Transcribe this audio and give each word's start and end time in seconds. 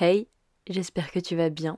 Hey, 0.00 0.28
j'espère 0.70 1.10
que 1.10 1.18
tu 1.18 1.34
vas 1.34 1.50
bien. 1.50 1.76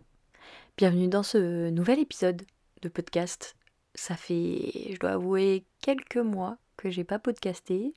Bienvenue 0.76 1.08
dans 1.08 1.23
ce 1.23 1.71
nouvel 1.71 1.99
épisode 2.00 2.43
de 2.83 2.91
podcast. 2.91 3.57
Ça 3.94 4.15
fait, 4.15 4.91
je 4.92 4.99
dois 5.00 5.12
avouer, 5.12 5.65
quelques 5.81 6.19
mois 6.19 6.58
que 6.76 6.91
j'ai 6.91 7.03
pas 7.03 7.19
podcasté 7.19 7.94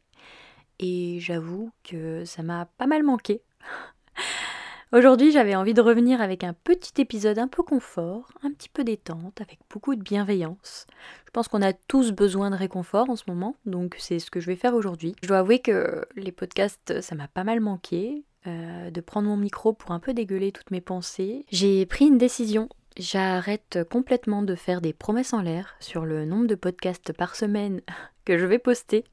et 0.80 1.20
j'avoue 1.20 1.74
que 1.84 2.24
ça 2.24 2.42
m'a 2.42 2.68
pas 2.78 2.88
mal 2.88 3.04
manqué. 3.04 3.42
Aujourd'hui, 4.94 5.34
j'avais 5.34 5.56
envie 5.56 5.74
de 5.74 5.82
revenir 5.82 6.22
avec 6.22 6.46
un 6.46 6.54
petit 6.54 7.02
épisode 7.02 7.38
un 7.38 7.50
peu 7.50 7.62
confort, 7.62 8.32
un 8.44 8.52
petit 8.54 8.70
peu 8.70 8.86
détente, 8.86 9.42
avec 9.42 9.60
beaucoup 9.70 9.94
de 9.94 10.02
bienveillance. 10.02 10.88
Je 11.26 11.32
pense 11.32 11.50
qu'on 11.50 11.62
a 11.62 11.74
tous 11.74 12.14
besoin 12.14 12.50
de 12.50 12.56
réconfort 12.56 13.10
en 13.10 13.18
ce 13.18 13.26
moment, 13.28 13.58
donc 13.66 13.98
c'est 14.00 14.20
ce 14.20 14.32
que 14.32 14.40
je 14.40 14.48
vais 14.48 14.56
faire 14.56 14.74
aujourd'hui. 14.74 15.18
Je 15.22 15.28
dois 15.28 15.40
avouer 15.40 15.60
que 15.60 16.06
les 16.16 16.32
podcasts, 16.32 17.02
ça 17.02 17.14
m'a 17.14 17.28
pas 17.28 17.44
mal 17.44 17.60
manqué. 17.60 18.24
Euh, 18.46 18.92
de 18.92 19.02
prendre 19.02 19.30
mon 19.30 19.38
micro 19.38 19.72
pour 19.72 19.92
un 19.92 20.00
peu 20.00 20.14
dégueuler 20.14 20.52
toutes 20.52 20.72
mes 20.72 20.82
pensées, 20.82 21.46
j'ai 21.50 21.86
pris 21.86 22.06
une 22.06 22.18
décision. 22.18 22.68
J'arrête 22.98 23.80
complètement 23.90 24.44
de 24.44 24.56
faire 24.56 24.82
des 24.82 24.92
promesses 24.92 25.34
en 25.34 25.42
l'air 25.42 25.76
sur 25.80 26.06
le 26.06 26.26
nombre 26.26 26.48
de 26.48 26.56
podcasts 26.56 27.14
par 27.14 27.36
semaine 27.36 27.82
que 28.26 28.38
je 28.38 28.46
vais 28.46 28.60
poster. 28.60 29.06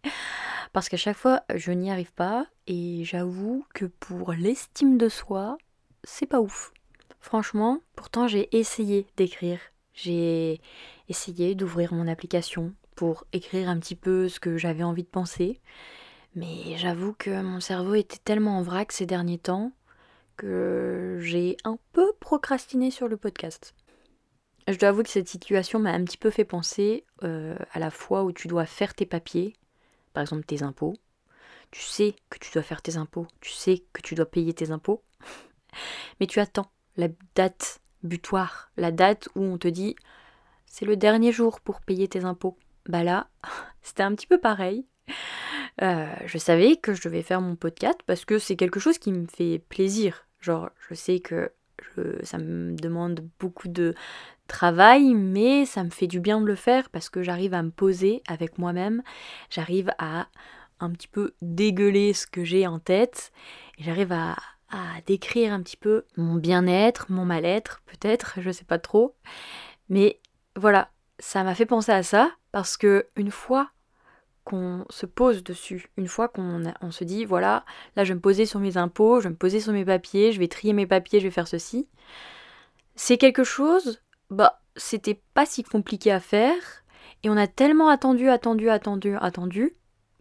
Parce 0.73 0.88
qu'à 0.88 0.97
chaque 0.97 1.16
fois, 1.16 1.43
je 1.55 1.71
n'y 1.71 1.91
arrive 1.91 2.12
pas. 2.12 2.47
Et 2.66 3.05
j'avoue 3.05 3.65
que 3.73 3.85
pour 3.85 4.33
l'estime 4.33 4.98
de 4.98 5.09
soi, 5.09 5.59
c'est 6.05 6.27
pas 6.27 6.41
ouf. 6.41 6.73
Franchement, 7.21 7.80
pourtant 7.97 8.27
j'ai 8.27 8.49
essayé 8.57 9.07
d'écrire. 9.16 9.60
J'ai 9.95 10.60
essayé 11.09 11.55
d'ouvrir 11.55 11.93
mon 11.93 12.09
application 12.09 12.73
pour 12.95 13.24
écrire 13.33 13.69
un 13.69 13.79
petit 13.79 13.97
peu 13.97 14.29
ce 14.29 14.41
que 14.41 14.57
j'avais 14.57 14.83
envie 14.83 15.02
de 15.02 15.09
penser. 15.09 15.60
Mais 16.34 16.77
j'avoue 16.77 17.12
que 17.12 17.43
mon 17.43 17.61
cerveau 17.61 17.95
était 17.95 18.19
tellement 18.23 18.59
en 18.59 18.62
vrac 18.62 18.93
ces 18.93 19.07
derniers 19.07 19.38
temps 19.38 19.73
que 20.37 21.19
j'ai 21.21 21.57
un 21.65 21.79
peu 21.93 22.13
procrastiné 22.21 22.91
sur 22.91 23.09
le 23.09 23.16
podcast. 23.16 23.74
Je 24.68 24.79
dois 24.79 24.90
avouer 24.90 25.05
que 25.05 25.10
cette 25.10 25.29
situation 25.29 25.79
m'a 25.79 25.90
un 25.90 26.05
petit 26.05 26.16
peu 26.16 26.30
fait 26.30 26.45
penser 26.45 27.05
euh, 27.24 27.57
à 27.73 27.79
la 27.79 27.90
fois 27.90 28.24
où 28.24 28.32
tu 28.32 28.46
dois 28.46 28.66
faire 28.66 28.95
tes 28.95 29.07
papiers, 29.07 29.55
par 30.13 30.23
exemple 30.23 30.45
tes 30.45 30.63
impôts. 30.63 30.95
Tu 31.73 31.82
sais 31.82 32.15
que 32.30 32.38
tu 32.38 32.52
dois 32.52 32.62
faire 32.62 32.83
tes 32.83 32.96
impôts, 32.96 33.27
tu 33.40 33.51
sais 33.51 33.85
que 33.93 34.01
tu 34.02 34.15
dois 34.15 34.27
payer 34.27 34.55
tes 34.55 34.71
impôts, 34.71 35.02
mais 36.21 36.27
tu 36.27 36.40
attends 36.40 36.71
la 36.96 37.09
date 37.35 37.80
butoir, 38.02 38.71
la 38.77 38.93
date 38.93 39.29
où 39.35 39.43
on 39.43 39.59
te 39.59 39.68
dit 39.68 39.96
c'est 40.66 40.87
le 40.87 40.96
dernier 40.96 41.33
jour 41.33 41.60
pour 41.60 41.80
payer 41.80 42.09
tes 42.09 42.24
impôts. 42.24 42.57
Bah 42.87 43.02
là, 43.02 43.29
c'était 43.83 44.05
un 44.05 44.15
petit 44.15 44.27
peu 44.27 44.38
pareil. 44.38 44.87
Euh, 45.83 46.07
je 46.27 46.39
savais 46.39 46.77
que 46.77 46.93
je 46.95 47.03
devais 47.03 47.23
faire 47.23 47.41
mon 47.41 47.57
podcast 47.57 47.99
parce 48.07 48.25
que 48.25 48.39
c'est 48.39 48.57
quelque 48.57 48.81
chose 48.81 48.99
qui 48.99 49.13
me 49.13 49.27
fait 49.27 49.59
plaisir. 49.69 50.27
Genre, 50.41 50.71
je 50.89 50.95
sais 50.95 51.21
que 51.21 51.51
ça 52.23 52.39
me 52.39 52.77
demande 52.77 53.27
beaucoup 53.39 53.69
de 53.69 53.95
travail, 54.47 55.15
mais 55.15 55.65
ça 55.65 55.85
me 55.85 55.91
fait 55.91 56.07
du 56.07 56.21
bien 56.21 56.41
de 56.41 56.47
le 56.47 56.55
faire 56.55 56.91
parce 56.91 57.09
que 57.09 57.23
j'arrive 57.23 57.55
à 57.55 57.63
me 57.63 57.71
poser 57.71 58.23
avec 58.27 58.59
moi-même, 58.59 59.03
j'arrive 59.49 59.93
à 59.99 60.29
un 60.81 60.91
petit 60.91 61.09
peu 61.09 61.35
dégueuler 61.43 62.13
ce 62.13 62.27
que 62.27 62.45
j'ai 62.45 62.67
en 62.67 62.79
tête, 62.79 63.33
j'arrive 63.79 64.12
à, 64.12 64.37
décrire 65.06 65.53
un 65.53 65.62
petit 65.62 65.77
peu 65.77 66.05
mon 66.17 66.37
bien-être, 66.37 67.11
mon 67.11 67.25
mal-être, 67.25 67.83
peut-être, 67.87 68.39
je 68.41 68.53
sais 68.53 68.65
pas 68.65 68.78
trop. 68.78 69.17
Mais 69.89 70.21
voilà, 70.55 70.91
ça 71.19 71.43
m'a 71.43 71.56
fait 71.56 71.67
penser 71.67 71.91
à 71.91 72.05
ça 72.05 72.31
parce 72.53 72.77
que 72.77 73.09
une 73.17 73.33
fois 73.33 73.71
qu'on 74.50 74.84
se 74.91 75.06
pose 75.06 75.44
dessus, 75.44 75.88
une 75.97 76.09
fois 76.09 76.26
qu'on 76.26 76.65
on 76.81 76.91
se 76.91 77.04
dit 77.04 77.25
voilà, 77.25 77.65
là 77.94 78.03
je 78.03 78.09
vais 78.09 78.16
me 78.16 78.20
poser 78.20 78.47
sur 78.47 78.59
mes 78.59 78.76
impôts, 78.76 79.20
je 79.20 79.25
vais 79.25 79.31
me 79.31 79.37
poser 79.37 79.60
sur 79.60 79.72
mes 79.72 79.84
papiers, 79.84 80.32
je 80.32 80.41
vais 80.41 80.48
trier 80.48 80.72
mes 80.72 80.88
papiers, 80.88 81.20
je 81.20 81.26
vais 81.26 81.31
faire 81.31 81.47
ceci. 81.47 81.88
C'est 82.97 83.16
quelque 83.16 83.44
chose, 83.44 84.03
bah, 84.28 84.60
c'était 84.75 85.22
pas 85.34 85.47
si 85.47 85.62
compliqué 85.62 86.10
à 86.10 86.19
faire 86.19 86.83
et 87.22 87.31
on 87.31 87.37
a 87.37 87.47
tellement 87.47 87.89
attendu, 87.89 88.28
attendu, 88.28 88.69
attendu, 88.69 89.16
attendu 89.21 89.77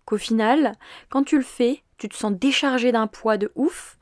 qu'au 0.05 0.17
final, 0.17 0.73
quand 1.09 1.23
tu 1.23 1.37
le 1.37 1.43
fais, 1.43 1.83
tu 1.97 2.07
te 2.07 2.15
sens 2.15 2.33
déchargé 2.33 2.91
d'un 2.91 3.07
poids 3.07 3.37
de 3.37 3.51
ouf 3.55 3.97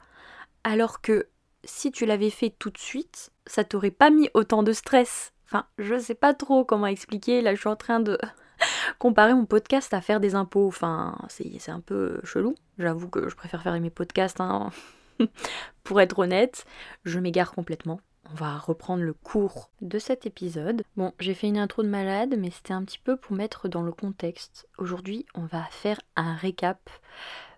alors 0.65 0.99
que 0.99 1.29
si 1.63 1.89
tu 1.91 2.05
l'avais 2.05 2.31
fait 2.31 2.53
tout 2.59 2.69
de 2.69 2.77
suite, 2.77 3.31
ça 3.45 3.63
t'aurait 3.63 3.91
pas 3.91 4.09
mis 4.09 4.29
autant 4.33 4.61
de 4.61 4.73
stress. 4.73 5.31
Enfin, 5.45 5.65
je 5.77 5.97
sais 5.97 6.15
pas 6.15 6.33
trop 6.33 6.65
comment 6.65 6.87
expliquer, 6.87 7.41
là 7.41 7.55
je 7.55 7.61
suis 7.61 7.69
en 7.69 7.77
train 7.77 8.01
de 8.01 8.17
comparer 8.99 9.33
mon 9.33 9.45
podcast 9.45 9.93
à 9.93 10.01
faire 10.01 10.19
des 10.19 10.35
impôts. 10.35 10.67
Enfin, 10.67 11.17
c'est 11.29 11.69
un 11.69 11.79
peu 11.79 12.19
chelou. 12.23 12.55
J'avoue 12.79 13.09
que 13.09 13.29
je 13.29 13.35
préfère 13.35 13.63
faire 13.63 13.79
mes 13.79 13.89
podcasts. 13.89 14.41
Hein. 14.41 14.69
Pour 15.83 16.01
être 16.01 16.19
honnête, 16.19 16.65
je 17.05 17.19
m'égare 17.19 17.53
complètement. 17.53 17.99
On 18.29 18.35
va 18.35 18.57
reprendre 18.57 19.03
le 19.03 19.13
cours 19.13 19.69
de 19.81 19.99
cet 19.99 20.25
épisode. 20.25 20.83
Bon, 20.97 21.13
j'ai 21.19 21.33
fait 21.33 21.47
une 21.47 21.57
intro 21.57 21.81
de 21.81 21.87
malade, 21.87 22.35
mais 22.37 22.49
c'était 22.49 22.73
un 22.73 22.83
petit 22.83 22.99
peu 22.99 23.15
pour 23.15 23.37
mettre 23.37 23.69
dans 23.69 23.83
le 23.83 23.93
contexte. 23.93 24.67
Aujourd'hui, 24.77 25.25
on 25.33 25.45
va 25.45 25.63
faire 25.71 26.01
un 26.17 26.35
récap 26.35 26.89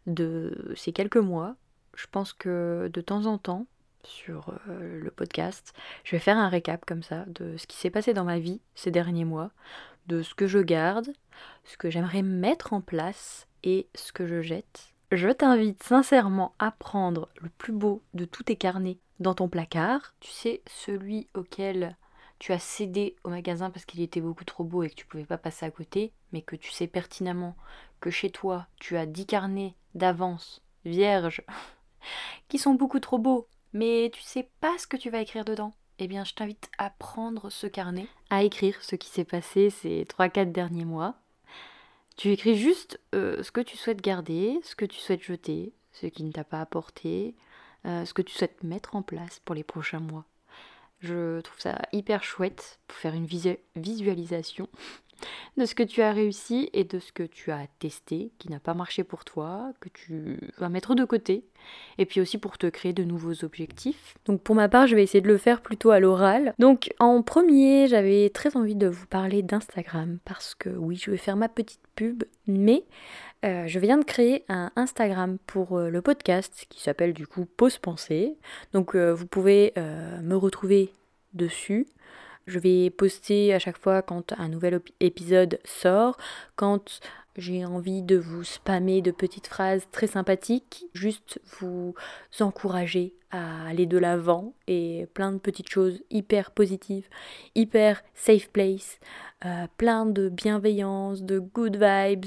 de 0.06 0.73
ces 0.75 0.94
quelques 0.94 1.17
mois. 1.17 1.56
Je 1.96 2.06
pense 2.11 2.34
que 2.34 2.88
de 2.94 3.01
temps 3.01 3.25
en 3.25 3.40
temps, 3.40 3.66
sur 4.03 4.53
euh, 4.69 5.00
le 5.01 5.11
podcast, 5.11 5.73
je 6.03 6.11
vais 6.11 6.19
faire 6.19 6.38
un 6.38 6.50
récap 6.50 6.85
comme 6.85 7.03
ça 7.03 7.25
de 7.28 7.57
ce 7.57 7.67
qui 7.67 7.78
s'est 7.78 7.90
passé 7.90 8.13
dans 8.13 8.23
ma 8.23 8.40
vie 8.40 8.61
ces 8.75 8.91
derniers 8.91 9.25
mois, 9.25 9.51
de 10.09 10.24
ce 10.24 10.34
que 10.34 10.47
je 10.47 10.59
garde, 10.59 11.14
ce 11.64 11.78
que 11.78 11.90
j'aimerais 11.90 12.24
mettre 12.24 12.74
en 12.74 12.81
place 12.81 13.47
et 13.64 13.88
ce 13.96 14.12
que 14.12 14.25
je 14.25 14.42
jette. 14.42 14.94
Je 15.12 15.30
t'invite 15.30 15.81
sincèrement 15.84 16.53
à 16.59 16.72
prendre 16.72 17.30
le 17.40 17.50
plus 17.50 17.74
beau 17.74 18.02
de 18.14 18.25
tous 18.25 18.44
tes 18.44 18.56
carnets 18.56 18.97
dans 19.20 19.36
ton 19.36 19.47
placard. 19.47 20.14
Tu 20.20 20.31
sais, 20.31 20.62
celui 20.68 21.30
auquel 21.34 21.96
tu 22.40 22.53
as 22.53 22.59
cédé 22.59 23.16
au 23.24 23.30
magasin 23.30 23.70
parce 23.70 23.86
qu'il 23.86 24.02
était 24.02 24.22
beaucoup 24.22 24.46
trop 24.46 24.64
beau 24.64 24.84
et 24.84 24.90
que 24.90 24.96
tu 24.96 25.06
pouvais 25.06 25.25
pas 25.25 25.38
passer 25.38 25.66
à 25.66 25.72
côté, 25.72 26.12
mais 26.31 26.41
que 26.41 26.56
tu 26.56 26.72
sais 26.72 26.88
pertinemment 26.88 27.56
que 28.00 28.09
chez 28.09 28.31
toi, 28.31 28.68
tu 28.80 28.97
as 28.97 29.06
10 29.06 29.26
carnets 29.26 29.76
d'avance 29.94 30.64
vierges 30.86 31.44
qui 32.47 32.58
sont 32.58 32.74
beaucoup 32.74 33.00
trop 33.00 33.20
beaux, 33.20 33.47
mais 33.74 34.09
tu 34.14 34.22
sais 34.22 34.50
pas 34.59 34.78
ce 34.80 34.88
que 34.88 34.97
tu 34.97 35.09
vas 35.09 35.22
écrire 35.22 35.46
dedans 35.46 35.74
eh 36.00 36.08
bien, 36.08 36.24
je 36.24 36.34
t'invite 36.34 36.70
à 36.78 36.90
prendre 36.90 37.50
ce 37.50 37.68
carnet, 37.68 38.08
à 38.30 38.44
écrire 38.44 38.82
ce 38.82 38.96
qui 38.96 39.10
s'est 39.10 39.26
passé 39.26 39.70
ces 39.70 40.06
3-4 40.06 40.52
derniers 40.52 40.86
mois. 40.86 41.16
Tu 42.16 42.32
écris 42.32 42.56
juste 42.56 43.00
euh, 43.14 43.44
ce 43.44 43.52
que 43.52 43.62
tu 43.62 43.78
souhaites 43.78 44.02
garder, 44.02 44.59
ce 44.64 44.76
que 44.76 44.86
tu 44.86 44.98
souhaites 44.98 45.22
jeter, 45.22 45.74
ce 45.92 46.08
qui 46.08 46.24
ne 46.24 46.32
t'a 46.32 46.46
pas 46.46 46.62
apporté, 46.62 47.36
euh, 47.86 48.06
ce 48.06 48.14
que 48.14 48.22
tu 48.22 48.34
souhaites 48.34 48.64
mettre 48.64 48.96
en 48.96 49.02
place 49.02 49.40
pour 49.44 49.56
les 49.56 49.64
prochains 49.64 50.00
mois. 50.00 50.26
Je 51.02 51.42
trouve 51.42 51.59
ça 51.59 51.82
hyper 51.92 52.24
chouette 52.24 52.80
pour 52.88 52.98
faire 52.98 53.14
une 53.14 53.28
visualisation 53.76 54.68
de 55.57 55.66
ce 55.66 55.75
que 55.75 55.84
tu 55.84 56.02
as 56.02 56.12
réussi 56.12 56.69
et 56.74 56.84
de 56.84 57.00
ce 57.00 57.12
que 57.12 57.24
tu 57.24 57.52
as 57.52 57.68
testé 57.80 58.31
qui 58.38 58.50
n'a 58.50 58.59
pas 58.59 58.74
marché 58.74 59.03
pour 59.03 59.25
toi, 59.25 59.72
que 59.80 59.90
tu 59.90 60.40
vas 60.57 60.69
mettre 60.69 60.96
de 60.96 61.06
côté, 61.06 61.44
et 61.97 62.06
puis 62.06 62.22
aussi 62.22 62.38
pour 62.38 62.57
te 62.57 62.68
créer 62.68 62.94
de 62.94 63.03
nouveaux 63.03 63.44
objectifs. 63.44 64.16
Donc 64.25 64.41
pour 64.41 64.56
ma 64.56 64.69
part, 64.69 64.88
je 64.88 64.96
vais 64.96 65.03
essayer 65.03 65.22
de 65.22 65.28
le 65.28 65.38
faire 65.38 65.62
plutôt 65.62 65.91
à 65.91 66.00
l'oral. 66.00 66.53
Donc 66.59 66.94
en 67.00 67.22
premier, 67.22 67.88
j'avais 67.88 68.29
très 68.29 68.56
envie 68.58 68.75
de 68.75 68.88
vous 68.88 69.08
parler 69.08 69.41
d'Instagram 69.41 70.19
parce 70.25 70.56
que 70.56 70.69
oui, 70.69 70.96
je 70.96 71.12
vais 71.12 71.18
faire 71.18 71.35
ma 71.35 71.50
petite 71.50 71.81
pub, 71.96 72.24
mais 72.47 72.84
euh, 73.46 73.68
je 73.68 73.79
viens 73.79 73.97
de 73.97 74.03
créer 74.03 74.44
un 74.50 74.72
Instagram 74.75 75.38
pour 75.47 75.78
euh, 75.78 75.90
le 75.90 76.02
podcast 76.02 76.66
qui 76.69 76.81
s'appelle 76.81 77.13
du 77.13 77.25
coup 77.25 77.46
Pause 77.46 77.78
Pensée. 77.78 78.38
Donc 78.74 78.96
euh, 78.96 79.13
vous 79.13 79.28
pouvez 79.28 79.74
me 80.22 80.35
retrouver 80.35 80.91
dessus. 81.34 81.88
Je 82.48 82.60
vais 82.60 82.90
poster 82.90 83.54
à 83.54 83.60
chaque 83.60 83.78
fois 83.78 84.02
quand 84.02 84.34
un 84.38 84.50
nouvel 84.50 84.82
épisode 85.00 85.60
sort, 85.66 86.18
quand 86.56 87.00
j'ai 87.36 87.64
envie 87.66 88.02
de 88.02 88.18
vous 88.18 88.44
spammer 88.44 89.02
de 89.02 89.12
petites 89.12 89.48
phrases 89.48 89.88
très 89.92 90.08
sympathiques, 90.08 90.86
juste 90.94 91.40
vous 91.59 91.94
encourager 92.40 93.14
à 93.32 93.68
aller 93.68 93.86
de 93.86 93.97
l'avant 93.97 94.53
et 94.68 95.08
plein 95.14 95.32
de 95.32 95.38
petites 95.38 95.70
choses 95.70 96.02
hyper 96.09 96.52
positives, 96.52 97.08
hyper 97.56 98.02
safe 98.16 98.50
place, 98.50 99.00
euh, 99.46 99.68
plein 99.78 100.06
de 100.06 100.30
bienveillance, 100.30 101.24
de 101.24 101.40
good 101.40 101.76
vibes, 101.76 102.26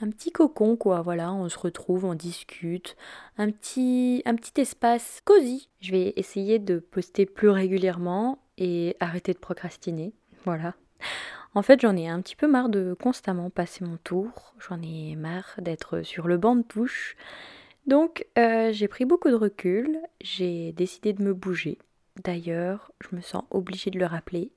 un 0.00 0.10
petit 0.10 0.30
cocon 0.30 0.76
quoi, 0.76 1.02
voilà, 1.02 1.32
on 1.32 1.48
se 1.48 1.58
retrouve, 1.58 2.04
on 2.04 2.14
discute, 2.14 2.96
un 3.38 3.50
petit, 3.50 4.22
un 4.24 4.36
petit 4.36 4.60
espace 4.60 5.20
cosy. 5.24 5.68
Je 5.80 5.92
vais 5.92 6.12
essayer 6.16 6.58
de 6.58 6.78
poster 6.78 7.26
plus 7.26 7.50
régulièrement 7.50 8.38
et 8.58 8.96
arrêter 9.00 9.32
de 9.32 9.38
procrastiner. 9.38 10.12
Voilà. 10.44 10.74
En 11.54 11.62
fait, 11.62 11.80
j'en 11.80 11.96
ai 11.96 12.08
un 12.08 12.20
petit 12.20 12.36
peu 12.36 12.46
marre 12.46 12.68
de 12.68 12.94
constamment 13.00 13.50
passer 13.50 13.84
mon 13.84 13.96
tour. 13.96 14.54
J'en 14.58 14.80
ai 14.82 15.16
marre 15.16 15.54
d'être 15.58 16.02
sur 16.02 16.28
le 16.28 16.36
banc 16.36 16.56
de 16.56 16.62
touche. 16.62 17.16
Donc, 17.86 18.26
euh, 18.36 18.72
j'ai 18.72 18.88
pris 18.88 19.04
beaucoup 19.04 19.30
de 19.30 19.34
recul. 19.34 19.98
J'ai 20.20 20.72
décidé 20.72 21.12
de 21.12 21.22
me 21.22 21.32
bouger. 21.32 21.78
D'ailleurs, 22.24 22.92
je 23.00 23.16
me 23.16 23.20
sens 23.20 23.44
obligée 23.50 23.90
de 23.90 23.98
le 23.98 24.06
rappeler. 24.06 24.50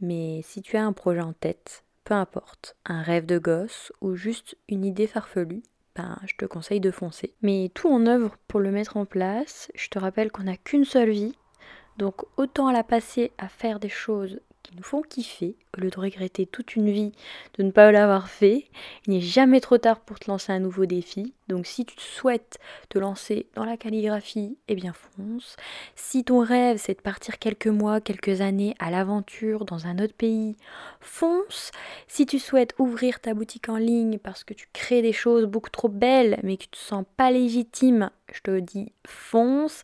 Mais 0.00 0.40
si 0.42 0.62
tu 0.62 0.76
as 0.76 0.84
un 0.84 0.92
projet 0.92 1.20
en 1.20 1.32
tête, 1.32 1.84
peu 2.04 2.14
importe, 2.14 2.76
un 2.86 3.02
rêve 3.02 3.26
de 3.26 3.38
gosse 3.38 3.92
ou 4.00 4.14
juste 4.14 4.56
une 4.68 4.84
idée 4.84 5.06
farfelue, 5.06 5.62
ben, 5.94 6.18
je 6.24 6.34
te 6.36 6.44
conseille 6.44 6.80
de 6.80 6.90
foncer. 6.90 7.34
Mais 7.42 7.70
tout 7.74 7.88
en 7.88 8.06
œuvre 8.06 8.36
pour 8.48 8.60
le 8.60 8.70
mettre 8.70 8.96
en 8.96 9.04
place. 9.04 9.70
Je 9.74 9.88
te 9.88 9.98
rappelle 9.98 10.32
qu'on 10.32 10.44
n'a 10.44 10.56
qu'une 10.56 10.84
seule 10.84 11.10
vie. 11.10 11.34
Donc 11.96 12.22
autant 12.36 12.70
la 12.70 12.84
passer 12.84 13.32
à 13.38 13.48
faire 13.48 13.80
des 13.80 13.88
choses 13.88 14.40
qui 14.62 14.76
nous 14.76 14.82
font 14.82 15.02
kiffer, 15.02 15.56
au 15.76 15.80
lieu 15.80 15.90
de 15.90 15.98
regretter 15.98 16.46
toute 16.46 16.76
une 16.76 16.90
vie 16.90 17.12
de 17.58 17.62
ne 17.62 17.70
pas 17.70 17.90
l'avoir 17.90 18.28
fait. 18.28 18.66
Il 19.06 19.12
n'est 19.12 19.20
jamais 19.20 19.60
trop 19.60 19.78
tard 19.78 20.00
pour 20.00 20.18
te 20.18 20.30
lancer 20.30 20.52
un 20.52 20.60
nouveau 20.60 20.86
défi. 20.86 21.34
Donc 21.48 21.66
si 21.66 21.84
tu 21.84 21.98
souhaites 21.98 22.58
te 22.88 22.98
lancer 22.98 23.46
dans 23.54 23.64
la 23.64 23.76
calligraphie, 23.76 24.56
eh 24.68 24.74
bien 24.74 24.92
fonce. 24.92 25.56
Si 25.96 26.24
ton 26.24 26.40
rêve 26.40 26.78
c'est 26.78 26.94
de 26.94 27.02
partir 27.02 27.38
quelques 27.38 27.66
mois, 27.66 28.00
quelques 28.00 28.40
années 28.40 28.74
à 28.78 28.90
l'aventure 28.90 29.64
dans 29.64 29.86
un 29.86 29.98
autre 29.98 30.14
pays, 30.14 30.56
fonce. 31.00 31.72
Si 32.06 32.26
tu 32.26 32.38
souhaites 32.38 32.74
ouvrir 32.78 33.20
ta 33.20 33.34
boutique 33.34 33.68
en 33.68 33.76
ligne 33.76 34.18
parce 34.18 34.44
que 34.44 34.54
tu 34.54 34.68
crées 34.72 35.02
des 35.02 35.12
choses 35.12 35.44
beaucoup 35.46 35.70
trop 35.70 35.88
belles 35.88 36.38
mais 36.42 36.56
que 36.56 36.62
tu 36.62 36.68
te 36.70 36.76
sens 36.76 37.04
pas 37.16 37.30
légitime, 37.30 38.10
je 38.32 38.40
te 38.40 38.60
dis 38.60 38.92
fonce. 39.06 39.82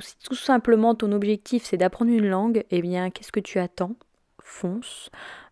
Si 0.00 0.16
tout 0.18 0.34
simplement 0.34 0.94
ton 0.94 1.12
objectif 1.12 1.64
c'est 1.64 1.76
d'apprendre 1.76 2.10
une 2.10 2.28
langue, 2.28 2.64
eh 2.70 2.82
bien 2.82 3.10
qu'est-ce 3.10 3.32
que 3.32 3.40
tu 3.40 3.58
attends? 3.58 3.96
Fonce. 4.42 5.10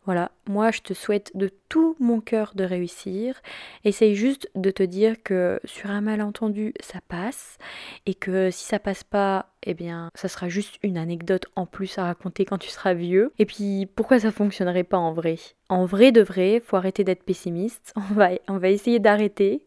Voilà, 0.08 0.30
moi 0.48 0.70
je 0.70 0.80
te 0.80 0.94
souhaite 0.94 1.32
de 1.34 1.50
tout 1.68 1.94
mon 2.00 2.22
cœur 2.22 2.52
de 2.54 2.64
réussir. 2.64 3.42
Essaye 3.84 4.14
juste 4.14 4.48
de 4.54 4.70
te 4.70 4.82
dire 4.82 5.22
que 5.22 5.60
sur 5.66 5.90
un 5.90 6.00
malentendu, 6.00 6.72
ça 6.80 7.00
passe 7.06 7.58
et 8.06 8.14
que 8.14 8.50
si 8.50 8.64
ça 8.64 8.78
passe 8.78 9.04
pas, 9.04 9.50
eh 9.64 9.74
bien, 9.74 10.08
ça 10.14 10.28
sera 10.28 10.48
juste 10.48 10.78
une 10.82 10.96
anecdote 10.96 11.44
en 11.56 11.66
plus 11.66 11.98
à 11.98 12.04
raconter 12.04 12.46
quand 12.46 12.56
tu 12.56 12.70
seras 12.70 12.94
vieux. 12.94 13.34
Et 13.38 13.44
puis, 13.44 13.84
pourquoi 13.96 14.18
ça 14.18 14.32
fonctionnerait 14.32 14.82
pas 14.82 14.96
en 14.96 15.12
vrai? 15.12 15.36
En 15.68 15.84
vrai 15.84 16.10
de 16.10 16.22
vrai, 16.22 16.62
faut 16.64 16.76
arrêter 16.76 17.04
d'être 17.04 17.24
pessimiste. 17.24 17.92
On 17.96 18.14
va, 18.14 18.30
on 18.48 18.56
va 18.56 18.70
essayer 18.70 19.00
d'arrêter 19.00 19.66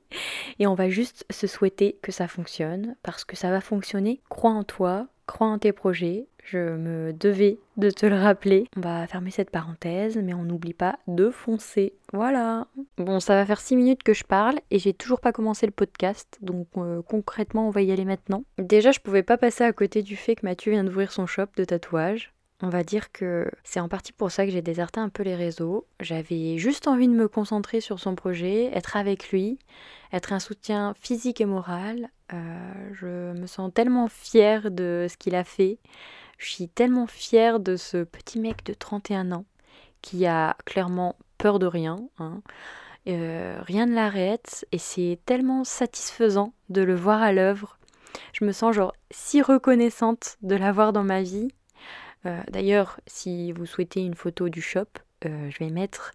et 0.58 0.66
on 0.66 0.74
va 0.74 0.90
juste 0.90 1.24
se 1.30 1.46
souhaiter 1.46 2.00
que 2.02 2.12
ça 2.12 2.28
fonctionne 2.28 2.96
parce 3.04 3.26
que 3.26 3.36
ça 3.36 3.52
va 3.52 3.62
fonctionner. 3.62 4.22
Crois 4.28 4.50
en 4.50 4.64
toi, 4.64 5.06
crois 5.32 5.48
en 5.48 5.58
tes 5.58 5.72
projets 5.72 6.28
je 6.44 6.58
me 6.58 7.14
devais 7.14 7.60
de 7.78 7.90
te 7.90 8.06
le 8.06 8.16
rappeler. 8.16 8.66
On 8.76 8.82
va 8.82 9.08
fermer 9.08 9.32
cette 9.32 9.50
parenthèse, 9.50 10.18
mais 10.18 10.34
on 10.34 10.44
n'oublie 10.44 10.74
pas 10.74 10.98
de 11.08 11.30
foncer. 11.30 11.94
Voilà. 12.14 12.68
Bon, 12.98 13.20
ça 13.20 13.36
va 13.36 13.46
faire 13.46 13.62
6 13.62 13.76
minutes 13.76 14.04
que 14.04 14.14
je 14.14 14.24
parle 14.24 14.60
et 14.70 14.80
j'ai 14.80 14.94
toujours 14.94 15.22
pas 15.22 15.32
commencé 15.32 15.66
le 15.66 15.72
podcast, 15.72 16.38
donc 16.42 16.68
euh, 16.78 17.02
concrètement, 17.02 17.68
on 17.68 17.72
va 17.72 17.82
y 17.82 17.92
aller 17.92 18.06
maintenant. 18.06 18.44
Déjà, 18.58 18.92
je 18.92 19.00
pouvais 19.00 19.24
pas 19.24 19.38
passer 19.38 19.64
à 19.64 19.72
côté 19.72 20.02
du 20.02 20.16
fait 20.16 20.36
que 20.36 20.46
Mathieu 20.46 20.72
vient 20.72 20.84
d'ouvrir 20.84 21.12
son 21.12 21.26
shop 21.26 21.48
de 21.56 21.64
tatouage. 21.64 22.34
On 22.64 22.70
va 22.70 22.84
dire 22.84 23.12
que 23.12 23.50
c'est 23.64 23.80
en 23.80 23.88
partie 23.88 24.14
pour 24.14 24.30
ça 24.30 24.46
que 24.46 24.52
j'ai 24.52 24.62
déserté 24.62 25.00
un 25.00 25.10
peu 25.10 25.24
les 25.24 25.36
réseaux. 25.36 25.88
J'avais 26.00 26.60
juste 26.60 26.88
envie 26.88 27.08
de 27.08 27.14
me 27.14 27.28
concentrer 27.28 27.82
sur 27.82 28.00
son 28.00 28.14
projet, 28.14 28.66
être 28.74 28.98
avec 28.98 29.32
lui, 29.32 29.58
être 30.14 30.32
un 30.32 30.40
soutien 30.40 30.94
physique 31.00 31.42
et 31.42 31.46
moral. 31.46 32.10
Euh, 32.34 32.90
je 32.94 33.34
me 33.40 33.48
sens 33.48 33.72
tellement 33.74 34.08
fière 34.08 34.72
de 34.72 35.08
ce 35.10 35.18
qu'il 35.18 35.36
a 35.36 35.44
fait. 35.44 35.80
Je 36.38 36.50
suis 36.50 36.70
tellement 36.70 37.08
fière 37.08 37.60
de 37.60 37.76
ce 37.76 38.04
petit 38.04 38.40
mec 38.40 38.66
de 38.66 38.74
31 38.74 39.32
ans 39.32 39.46
qui 40.02 40.26
a 40.26 40.56
clairement 40.66 41.16
peur 41.38 41.60
de 41.60 41.68
rien. 41.68 41.98
Hein. 42.18 42.42
Euh, 43.08 43.60
rien 43.62 43.86
ne 43.86 43.96
l'arrête 43.96 44.66
et 44.72 44.78
c'est 44.78 45.20
tellement 45.26 45.64
satisfaisant 45.64 46.54
de 46.70 46.82
le 46.82 46.96
voir 46.96 47.22
à 47.22 47.34
l'œuvre. 47.34 47.78
Je 48.34 48.46
me 48.46 48.52
sens 48.52 48.76
genre 48.76 48.94
si 49.10 49.42
reconnaissante 49.42 50.38
de 50.42 50.56
l'avoir 50.56 50.94
dans 50.94 51.04
ma 51.04 51.22
vie. 51.22 51.50
Euh, 52.26 52.42
d'ailleurs, 52.52 53.00
si 53.08 53.52
vous 53.52 53.66
souhaitez 53.66 54.02
une 54.02 54.16
photo 54.16 54.50
du 54.50 54.62
shop, 54.62 54.86
euh, 55.26 55.50
je 55.50 55.60
vais 55.60 55.70
mettre 55.70 56.12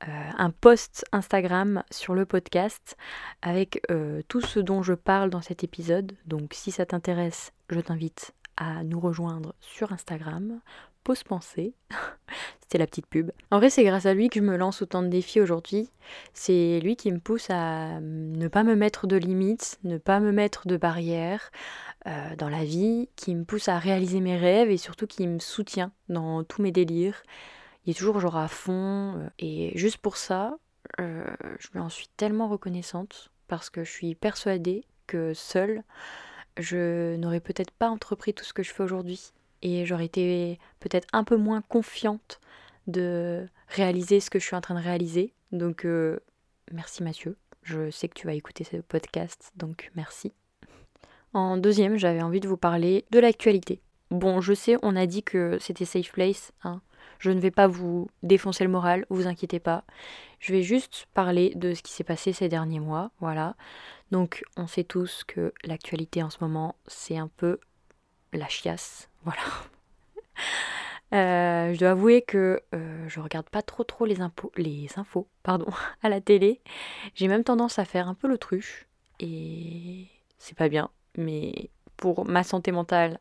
un 0.00 0.50
post 0.50 1.04
Instagram 1.12 1.82
sur 1.90 2.14
le 2.14 2.24
podcast 2.24 2.96
avec 3.42 3.82
tout 4.28 4.40
ce 4.40 4.60
dont 4.60 4.82
je 4.82 4.94
parle 4.94 5.30
dans 5.30 5.42
cet 5.42 5.64
épisode. 5.64 6.12
Donc 6.26 6.52
si 6.54 6.70
ça 6.70 6.86
t'intéresse, 6.86 7.52
je 7.68 7.80
t'invite 7.80 8.32
à 8.58 8.82
nous 8.82 9.00
rejoindre 9.00 9.54
sur 9.60 9.92
Instagram. 9.92 10.60
Pause 11.04 11.22
pensée. 11.22 11.74
C'était 12.60 12.78
la 12.78 12.86
petite 12.86 13.06
pub. 13.06 13.30
En 13.50 13.58
vrai, 13.58 13.70
c'est 13.70 13.84
grâce 13.84 14.04
à 14.04 14.12
lui 14.12 14.28
que 14.28 14.40
je 14.40 14.44
me 14.44 14.58
lance 14.58 14.82
autant 14.82 15.02
de 15.02 15.08
défis 15.08 15.40
aujourd'hui. 15.40 15.88
C'est 16.34 16.80
lui 16.80 16.96
qui 16.96 17.10
me 17.10 17.18
pousse 17.18 17.48
à 17.48 17.98
ne 18.00 18.46
pas 18.48 18.62
me 18.62 18.74
mettre 18.74 19.06
de 19.06 19.16
limites, 19.16 19.78
ne 19.84 19.96
pas 19.96 20.20
me 20.20 20.32
mettre 20.32 20.68
de 20.68 20.76
barrières 20.76 21.50
euh, 22.06 22.36
dans 22.36 22.50
la 22.50 22.64
vie, 22.64 23.08
qui 23.16 23.34
me 23.34 23.44
pousse 23.44 23.68
à 23.68 23.78
réaliser 23.78 24.20
mes 24.20 24.36
rêves 24.36 24.70
et 24.70 24.76
surtout 24.76 25.06
qui 25.06 25.26
me 25.26 25.38
soutient 25.38 25.92
dans 26.10 26.44
tous 26.44 26.60
mes 26.60 26.72
délires. 26.72 27.22
Toujours 27.94 28.20
genre 28.20 28.36
à 28.36 28.48
fond. 28.48 29.14
Euh, 29.16 29.28
et 29.38 29.76
juste 29.76 29.98
pour 29.98 30.16
ça, 30.16 30.58
euh, 31.00 31.24
je 31.58 31.68
lui 31.72 31.80
en 31.80 31.88
suis 31.88 32.08
tellement 32.16 32.48
reconnaissante 32.48 33.30
parce 33.46 33.70
que 33.70 33.84
je 33.84 33.90
suis 33.90 34.14
persuadée 34.14 34.84
que 35.06 35.32
seule, 35.34 35.82
je 36.58 37.16
n'aurais 37.16 37.40
peut-être 37.40 37.70
pas 37.70 37.88
entrepris 37.88 38.34
tout 38.34 38.44
ce 38.44 38.52
que 38.52 38.62
je 38.62 38.72
fais 38.72 38.82
aujourd'hui 38.82 39.32
et 39.62 39.86
j'aurais 39.86 40.04
été 40.04 40.58
peut-être 40.80 41.08
un 41.12 41.24
peu 41.24 41.36
moins 41.36 41.62
confiante 41.62 42.40
de 42.86 43.46
réaliser 43.68 44.20
ce 44.20 44.30
que 44.30 44.38
je 44.38 44.44
suis 44.44 44.56
en 44.56 44.60
train 44.60 44.74
de 44.74 44.84
réaliser. 44.84 45.32
Donc 45.52 45.84
euh, 45.84 46.20
merci 46.72 47.02
Mathieu, 47.02 47.36
je 47.62 47.90
sais 47.90 48.08
que 48.08 48.14
tu 48.14 48.26
vas 48.26 48.34
écouter 48.34 48.64
ce 48.64 48.76
podcast, 48.78 49.52
donc 49.56 49.90
merci. 49.94 50.32
En 51.32 51.56
deuxième, 51.56 51.96
j'avais 51.96 52.22
envie 52.22 52.40
de 52.40 52.48
vous 52.48 52.56
parler 52.56 53.04
de 53.10 53.18
l'actualité. 53.18 53.80
Bon, 54.10 54.40
je 54.40 54.54
sais, 54.54 54.76
on 54.82 54.96
a 54.96 55.06
dit 55.06 55.22
que 55.22 55.58
c'était 55.60 55.84
safe 55.84 56.12
place, 56.12 56.52
hein. 56.64 56.80
Je 57.18 57.30
ne 57.30 57.40
vais 57.40 57.50
pas 57.50 57.66
vous 57.66 58.08
défoncer 58.22 58.64
le 58.64 58.70
moral, 58.70 59.06
vous 59.10 59.26
inquiétez 59.26 59.60
pas. 59.60 59.84
Je 60.40 60.52
vais 60.52 60.62
juste 60.62 61.06
parler 61.14 61.52
de 61.54 61.74
ce 61.74 61.82
qui 61.82 61.92
s'est 61.92 62.04
passé 62.04 62.32
ces 62.32 62.48
derniers 62.48 62.80
mois, 62.80 63.10
voilà. 63.20 63.56
Donc 64.10 64.42
on 64.56 64.66
sait 64.66 64.84
tous 64.84 65.24
que 65.24 65.52
l'actualité 65.64 66.22
en 66.22 66.30
ce 66.30 66.38
moment, 66.40 66.76
c'est 66.86 67.16
un 67.16 67.28
peu 67.28 67.58
la 68.32 68.48
chiasse. 68.48 69.08
Voilà. 69.24 69.42
Euh, 71.14 71.72
je 71.72 71.78
dois 71.78 71.90
avouer 71.90 72.22
que 72.22 72.62
euh, 72.74 73.08
je 73.08 73.20
regarde 73.20 73.48
pas 73.48 73.62
trop 73.62 73.82
trop 73.82 74.04
les, 74.04 74.18
les 74.56 74.88
infos 74.96 75.26
pardon, 75.42 75.66
à 76.02 76.08
la 76.08 76.20
télé. 76.20 76.60
J'ai 77.14 77.28
même 77.28 77.44
tendance 77.44 77.78
à 77.78 77.84
faire 77.84 78.08
un 78.08 78.14
peu 78.14 78.28
l'autruche. 78.28 78.86
Et 79.20 80.06
c'est 80.38 80.56
pas 80.56 80.68
bien. 80.68 80.90
Mais 81.16 81.70
pour 81.96 82.26
ma 82.26 82.44
santé 82.44 82.72
mentale, 82.72 83.18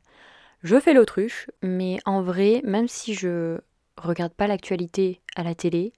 je 0.63 0.80
fais 0.80 0.94
l'autruche. 0.94 1.50
Mais 1.62 2.00
en 2.06 2.22
vrai, 2.22 2.62
même 2.63 2.88
si 2.88 3.13
je 3.13 3.60
regarde 3.97 4.33
pas 4.33 4.47
l'actualité 4.47 5.21
à 5.35 5.44
la 5.44 5.55
télé, 5.55 5.94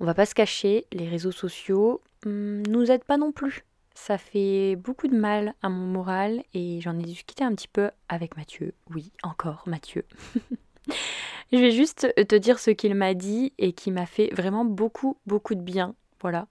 on 0.00 0.04
va 0.04 0.14
pas 0.14 0.26
se 0.26 0.34
cacher, 0.34 0.86
les 0.92 1.08
réseaux 1.08 1.32
sociaux 1.32 2.02
hmm, 2.24 2.62
nous 2.68 2.90
aident 2.90 3.04
pas 3.04 3.16
non 3.16 3.32
plus. 3.32 3.64
Ça 3.94 4.18
fait 4.18 4.76
beaucoup 4.76 5.08
de 5.08 5.16
mal 5.16 5.54
à 5.62 5.70
mon 5.70 5.86
moral 5.86 6.44
et 6.52 6.80
j'en 6.82 6.98
ai 6.98 7.02
discuté 7.02 7.44
un 7.44 7.54
petit 7.54 7.68
peu 7.68 7.90
avec 8.10 8.36
Mathieu. 8.36 8.74
Oui, 8.94 9.10
encore 9.22 9.62
Mathieu. 9.66 10.04
je 11.52 11.56
vais 11.56 11.70
juste 11.70 12.12
te 12.14 12.36
dire 12.36 12.58
ce 12.58 12.70
qu'il 12.70 12.94
m'a 12.94 13.14
dit 13.14 13.54
et 13.56 13.72
qui 13.72 13.90
m'a 13.90 14.04
fait 14.04 14.34
vraiment 14.34 14.66
beaucoup, 14.66 15.16
beaucoup 15.26 15.54
de 15.54 15.62
bien. 15.62 15.94
Voilà. 16.20 16.46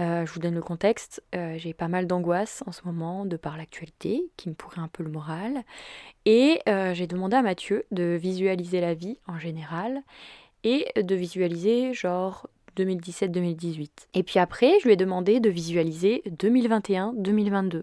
Euh, 0.00 0.24
je 0.24 0.32
vous 0.32 0.40
donne 0.40 0.54
le 0.54 0.62
contexte. 0.62 1.22
Euh, 1.34 1.56
j'ai 1.58 1.74
pas 1.74 1.88
mal 1.88 2.06
d'angoisse 2.06 2.62
en 2.66 2.72
ce 2.72 2.82
moment 2.84 3.26
de 3.26 3.36
par 3.36 3.56
l'actualité 3.56 4.24
qui 4.36 4.48
me 4.48 4.54
pourrait 4.54 4.80
un 4.80 4.88
peu 4.88 5.02
le 5.02 5.10
moral. 5.10 5.62
Et 6.24 6.60
euh, 6.68 6.94
j'ai 6.94 7.06
demandé 7.06 7.36
à 7.36 7.42
Mathieu 7.42 7.84
de 7.90 8.18
visualiser 8.20 8.80
la 8.80 8.94
vie 8.94 9.18
en 9.26 9.38
général 9.38 10.02
et 10.64 10.86
de 10.96 11.14
visualiser 11.14 11.92
genre 11.92 12.48
2017-2018. 12.76 13.88
Et 14.14 14.22
puis 14.22 14.38
après, 14.38 14.78
je 14.80 14.86
lui 14.86 14.94
ai 14.94 14.96
demandé 14.96 15.40
de 15.40 15.50
visualiser 15.50 16.22
2021-2022 16.28 17.82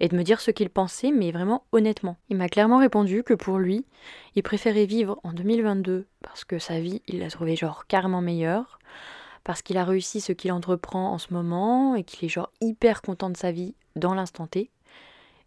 et 0.00 0.08
de 0.08 0.16
me 0.16 0.22
dire 0.22 0.40
ce 0.40 0.50
qu'il 0.50 0.70
pensait, 0.70 1.10
mais 1.10 1.30
vraiment 1.30 1.64
honnêtement. 1.72 2.16
Il 2.30 2.36
m'a 2.36 2.48
clairement 2.48 2.78
répondu 2.78 3.22
que 3.22 3.34
pour 3.34 3.58
lui, 3.58 3.84
il 4.34 4.42
préférait 4.42 4.86
vivre 4.86 5.20
en 5.22 5.32
2022 5.32 6.06
parce 6.22 6.44
que 6.44 6.58
sa 6.58 6.80
vie, 6.80 7.02
il 7.06 7.20
l'a 7.20 7.30
trouvé 7.30 7.56
genre 7.56 7.86
carrément 7.86 8.20
meilleure, 8.20 8.78
parce 9.44 9.62
qu'il 9.62 9.76
a 9.76 9.84
réussi 9.84 10.20
ce 10.20 10.32
qu'il 10.32 10.52
entreprend 10.52 11.12
en 11.12 11.18
ce 11.18 11.32
moment 11.32 11.94
et 11.94 12.02
qu'il 12.02 12.24
est 12.24 12.30
genre 12.30 12.50
hyper 12.60 13.02
content 13.02 13.30
de 13.30 13.36
sa 13.36 13.52
vie 13.52 13.74
dans 13.94 14.14
l'instant 14.14 14.46
T 14.46 14.70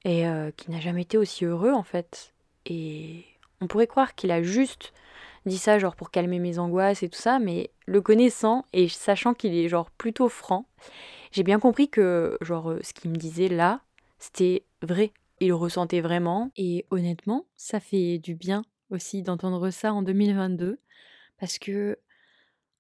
et 0.06 0.28
euh, 0.28 0.52
qu'il 0.52 0.72
n'a 0.74 0.80
jamais 0.80 1.02
été 1.02 1.18
aussi 1.18 1.46
heureux 1.46 1.74
en 1.74 1.84
fait. 1.84 2.34
Et 2.66 3.26
on 3.60 3.68
pourrait 3.68 3.88
croire 3.88 4.16
qu'il 4.16 4.32
a 4.32 4.42
juste 4.42 4.94
dit 5.46 5.58
ça 5.58 5.80
genre 5.80 5.96
pour 5.96 6.12
calmer 6.12 6.40
mes 6.40 6.60
angoisses 6.60 7.04
et 7.04 7.10
tout 7.10 7.20
ça, 7.20 7.40
mais 7.40 7.72
le 7.86 8.02
connaissant 8.02 8.66
et 8.74 8.88
sachant 8.88 9.34
qu'il 9.34 9.56
est 9.56 9.70
genre 9.70 9.90
plutôt 9.92 10.30
franc, 10.30 10.66
j'ai 11.32 11.44
bien 11.44 11.60
compris 11.60 11.90
que 11.90 12.38
genre 12.42 12.76
ce 12.82 12.94
qu'il 12.94 13.12
me 13.12 13.16
disait 13.16 13.50
là, 13.50 13.82
c'était 14.20 14.64
vrai. 14.82 15.12
Il 15.40 15.54
ressentait 15.54 16.02
vraiment 16.02 16.52
et 16.58 16.86
honnêtement, 16.90 17.46
ça 17.56 17.80
fait 17.80 18.18
du 18.18 18.36
bien 18.36 18.64
aussi 18.90 19.22
d'entendre 19.22 19.70
ça 19.70 19.94
en 19.94 20.02
2022 20.02 20.80
parce 21.40 21.60
que 21.60 21.98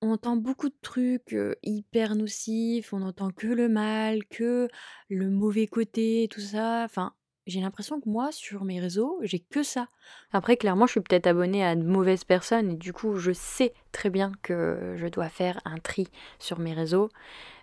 on 0.01 0.11
entend 0.11 0.35
beaucoup 0.35 0.69
de 0.69 0.75
trucs 0.81 1.35
hyper 1.63 2.15
nocifs, 2.15 2.93
on 2.93 3.01
entend 3.01 3.31
que 3.31 3.47
le 3.47 3.67
mal, 3.67 4.25
que 4.25 4.67
le 5.09 5.29
mauvais 5.29 5.67
côté, 5.67 6.27
tout 6.31 6.41
ça. 6.41 6.83
Enfin, 6.85 7.13
j'ai 7.47 7.61
l'impression 7.61 7.99
que 7.99 8.09
moi, 8.09 8.31
sur 8.31 8.63
mes 8.65 8.79
réseaux, 8.79 9.17
j'ai 9.21 9.39
que 9.39 9.63
ça. 9.63 9.87
Après, 10.31 10.57
clairement, 10.57 10.85
je 10.85 10.91
suis 10.91 11.01
peut-être 11.01 11.27
abonnée 11.27 11.65
à 11.65 11.75
de 11.75 11.83
mauvaises 11.83 12.25
personnes 12.25 12.71
et 12.71 12.75
du 12.75 12.93
coup, 12.93 13.15
je 13.15 13.31
sais 13.31 13.73
très 13.91 14.09
bien 14.09 14.31
que 14.41 14.93
je 14.97 15.07
dois 15.07 15.29
faire 15.29 15.61
un 15.65 15.77
tri 15.77 16.07
sur 16.39 16.59
mes 16.59 16.73
réseaux. 16.73 17.09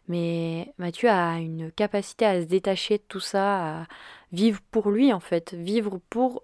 Mais 0.08 0.74
Mathieu 0.78 1.08
a 1.08 1.38
une 1.38 1.70
capacité 1.72 2.26
à 2.26 2.42
se 2.42 2.46
détacher 2.46 2.98
de 2.98 3.04
tout 3.08 3.20
ça, 3.20 3.82
à 3.82 3.86
vivre 4.32 4.60
pour 4.70 4.90
lui 4.90 5.12
en 5.12 5.20
fait, 5.20 5.54
vivre 5.54 6.00
pour 6.10 6.42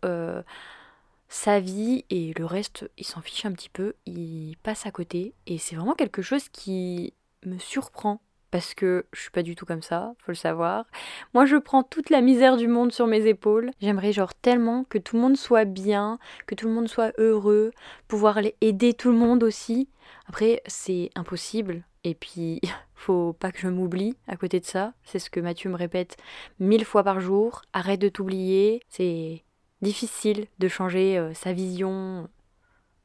sa 1.31 1.61
vie 1.61 2.05
et 2.11 2.35
le 2.37 2.45
reste, 2.45 2.91
il 2.99 3.07
s'en 3.07 3.23
fiche 3.23 3.47
un 3.47 3.53
petit 3.53 3.69
peu, 3.71 3.95
il 4.05 4.57
passe 4.63 4.85
à 4.85 4.91
côté. 4.91 5.33
Et 5.47 5.59
c'est 5.59 5.77
vraiment 5.77 5.95
quelque 5.95 6.23
chose 6.23 6.49
qui 6.51 7.15
me 7.47 7.59
surprend 7.59 8.21
parce 8.51 8.75
que 8.75 9.07
je 9.13 9.21
suis 9.21 9.31
pas 9.31 9.45
du 9.45 9.55
tout 9.55 9.65
comme 9.65 9.81
ça, 9.81 10.13
faut 10.19 10.33
le 10.33 10.37
savoir. 10.37 10.87
Moi, 11.33 11.47
je 11.47 11.57
prends 11.57 11.85
toute 11.85 12.11
la 12.11 12.21
misère 12.21 12.57
du 12.57 12.67
monde 12.67 12.91
sur 12.91 13.07
mes 13.07 13.27
épaules. 13.27 13.71
J'aimerais 13.81 14.13
genre 14.13 14.35
tellement 14.35 14.83
que 14.83 14.99
tout 14.99 15.15
le 15.15 15.23
monde 15.23 15.37
soit 15.37 15.65
bien, 15.65 16.19
que 16.49 16.57
tout 16.57 16.67
le 16.67 16.75
monde 16.75 16.89
soit 16.89 17.13
heureux, 17.19 17.71
pouvoir 18.09 18.41
aider 18.61 18.93
tout 18.93 19.13
le 19.13 19.17
monde 19.17 19.45
aussi. 19.45 19.89
Après, 20.27 20.61
c'est 20.67 21.11
impossible. 21.15 21.85
Et 22.03 22.17
puis, 22.17 22.61
faut 22.97 23.35
pas 23.35 23.53
que 23.53 23.61
je 23.61 23.69
m'oublie 23.69 24.17
à 24.27 24.37
côté 24.37 24.59
de 24.59 24.67
ça. 24.67 24.95
C'est 25.05 25.21
ce 25.21 25.31
que 25.31 25.39
Mathieu 25.39 25.71
me 25.71 25.77
répète 25.77 26.17
mille 26.59 26.85
fois 26.85 27.05
par 27.05 27.21
jour. 27.21 27.63
Arrête 27.73 28.01
de 28.01 28.09
t'oublier. 28.09 28.83
C'est 28.89 29.45
difficile 29.83 30.47
de 30.59 30.69
changer 30.69 31.19
euh, 31.19 31.35
sa 31.35 31.53
vision 31.53 32.29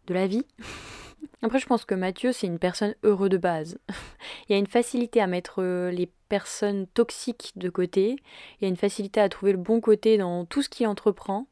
de 0.07 0.13
la 0.13 0.27
vie. 0.27 0.45
Après, 1.41 1.59
je 1.59 1.65
pense 1.65 1.85
que 1.85 1.95
Mathieu, 1.95 2.31
c'est 2.31 2.47
une 2.47 2.59
personne 2.59 2.95
heureuse 3.03 3.29
de 3.29 3.37
base. 3.37 3.77
il 4.49 4.53
y 4.53 4.55
a 4.55 4.57
une 4.59 4.67
facilité 4.67 5.21
à 5.21 5.27
mettre 5.27 5.61
euh, 5.61 5.91
les 5.91 6.09
personnes 6.29 6.87
toxiques 6.87 7.53
de 7.55 7.69
côté. 7.69 8.15
Il 8.59 8.63
y 8.63 8.65
a 8.65 8.69
une 8.69 8.77
facilité 8.77 9.21
à 9.21 9.29
trouver 9.29 9.51
le 9.51 9.57
bon 9.57 9.79
côté 9.79 10.17
dans 10.17 10.45
tout 10.45 10.61
ce 10.61 10.69
qu'il 10.69 10.87
entreprend. 10.87 11.47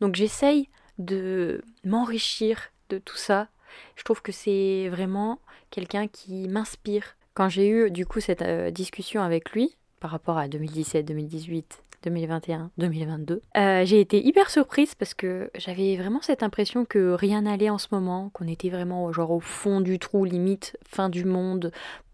Donc 0.00 0.14
j'essaye 0.14 0.68
de 0.98 1.62
m'enrichir 1.84 2.70
de 2.88 2.98
tout 2.98 3.16
ça. 3.16 3.48
Je 3.96 4.04
trouve 4.04 4.22
que 4.22 4.32
c'est 4.32 4.88
vraiment 4.90 5.40
quelqu'un 5.70 6.06
qui 6.06 6.48
m'inspire. 6.48 7.16
Quand 7.34 7.48
j'ai 7.48 7.68
eu 7.68 7.90
du 7.90 8.04
coup 8.06 8.20
cette 8.20 8.42
euh, 8.42 8.70
discussion 8.70 9.22
avec 9.22 9.52
lui 9.52 9.76
par 10.00 10.10
rapport 10.10 10.36
à 10.36 10.48
2017, 10.48 11.06
2018, 11.06 11.82
2021, 12.02 12.70
2022. 12.78 13.42
j'ai 13.84 14.00
été 14.00 14.24
hyper 14.24 14.50
surprise 14.50 14.94
parce 14.94 15.14
que 15.14 15.50
j'avais 15.56 15.96
vraiment 15.96 16.20
cette 16.22 16.42
impression 16.42 16.84
que 16.84 17.12
rien 17.12 17.42
n'allait 17.42 17.70
en 17.70 17.78
ce 17.78 17.88
moment, 17.92 18.30
qu'on 18.32 18.46
était 18.46 18.70
vraiment 18.70 19.12
genre 19.12 19.30
au 19.30 19.40
fond 19.40 19.80
du 19.80 19.98
trou, 19.98 20.24
limite 20.24 20.76
fin 20.86 21.08
du 21.08 21.24
monde, 21.24 21.72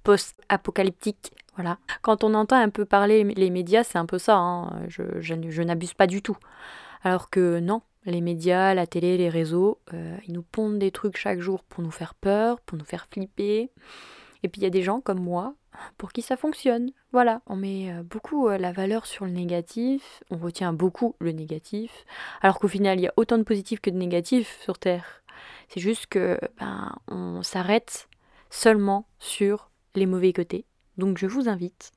post-apocalyptique. 0.08 1.32
Voilà. 1.56 1.78
Quand 2.02 2.24
on 2.24 2.32
entend 2.34 2.56
un 2.56 2.70
peu 2.70 2.84
parler 2.84 3.24
les 3.24 3.50
médias, 3.50 3.84
c'est 3.84 3.98
un 3.98 4.06
peu 4.06 4.18
ça. 4.18 4.36
Hein. 4.36 4.80
Je, 4.88 5.02
je, 5.20 5.62
n'abuse 5.62 5.92
pas 5.92 6.06
du 6.06 6.22
tout. 6.22 6.36
Alors 7.02 7.30
que 7.30 7.58
non, 7.60 7.82
les 8.06 8.20
médias, 8.20 8.74
la 8.74 8.86
télé, 8.86 9.18
les 9.18 9.28
réseaux, 9.28 9.80
euh, 9.92 10.16
ils 10.26 10.32
nous 10.32 10.42
pondent 10.42 10.78
des 10.78 10.92
trucs 10.92 11.16
chaque 11.16 11.40
jour 11.40 11.62
pour 11.64 11.82
nous 11.82 11.90
faire 11.90 12.14
peur, 12.14 12.60
pour 12.60 12.78
nous 12.78 12.84
faire 12.84 13.06
flipper. 13.10 13.70
Et 14.42 14.48
puis 14.48 14.60
il 14.60 14.64
y 14.64 14.66
a 14.66 14.70
des 14.70 14.82
gens 14.82 15.00
comme 15.00 15.20
moi 15.20 15.54
pour 15.96 16.12
qui 16.12 16.22
ça 16.22 16.36
fonctionne. 16.36 16.90
Voilà, 17.12 17.40
on 17.46 17.56
met 17.56 17.92
euh, 17.92 18.02
beaucoup 18.02 18.48
euh, 18.48 18.58
la 18.58 18.72
valeur 18.72 19.06
sur 19.06 19.24
le 19.24 19.30
négatif, 19.30 20.22
on 20.30 20.36
retient 20.36 20.72
beaucoup 20.72 21.14
le 21.18 21.32
négatif, 21.32 22.04
alors 22.40 22.58
qu'au 22.58 22.68
final 22.68 22.98
il 22.98 23.02
y 23.02 23.08
a 23.08 23.12
autant 23.16 23.38
de 23.38 23.42
positifs 23.42 23.80
que 23.80 23.90
de 23.90 23.96
négatifs 23.96 24.60
sur 24.60 24.78
Terre. 24.78 25.22
C'est 25.68 25.80
juste 25.80 26.06
que 26.06 26.38
ben, 26.58 26.96
on 27.08 27.42
s'arrête 27.42 28.08
seulement 28.50 29.06
sur 29.18 29.70
les 29.94 30.06
mauvais 30.06 30.32
côtés. 30.32 30.64
Donc 30.96 31.18
je 31.18 31.26
vous 31.26 31.48
invite 31.48 31.92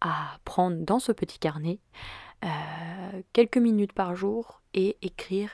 à 0.00 0.38
prendre 0.44 0.78
dans 0.78 0.98
ce 0.98 1.12
petit 1.12 1.38
carnet 1.38 1.78
euh, 2.44 2.48
quelques 3.32 3.58
minutes 3.58 3.92
par 3.92 4.16
jour 4.16 4.62
et 4.72 4.96
écrire 5.02 5.50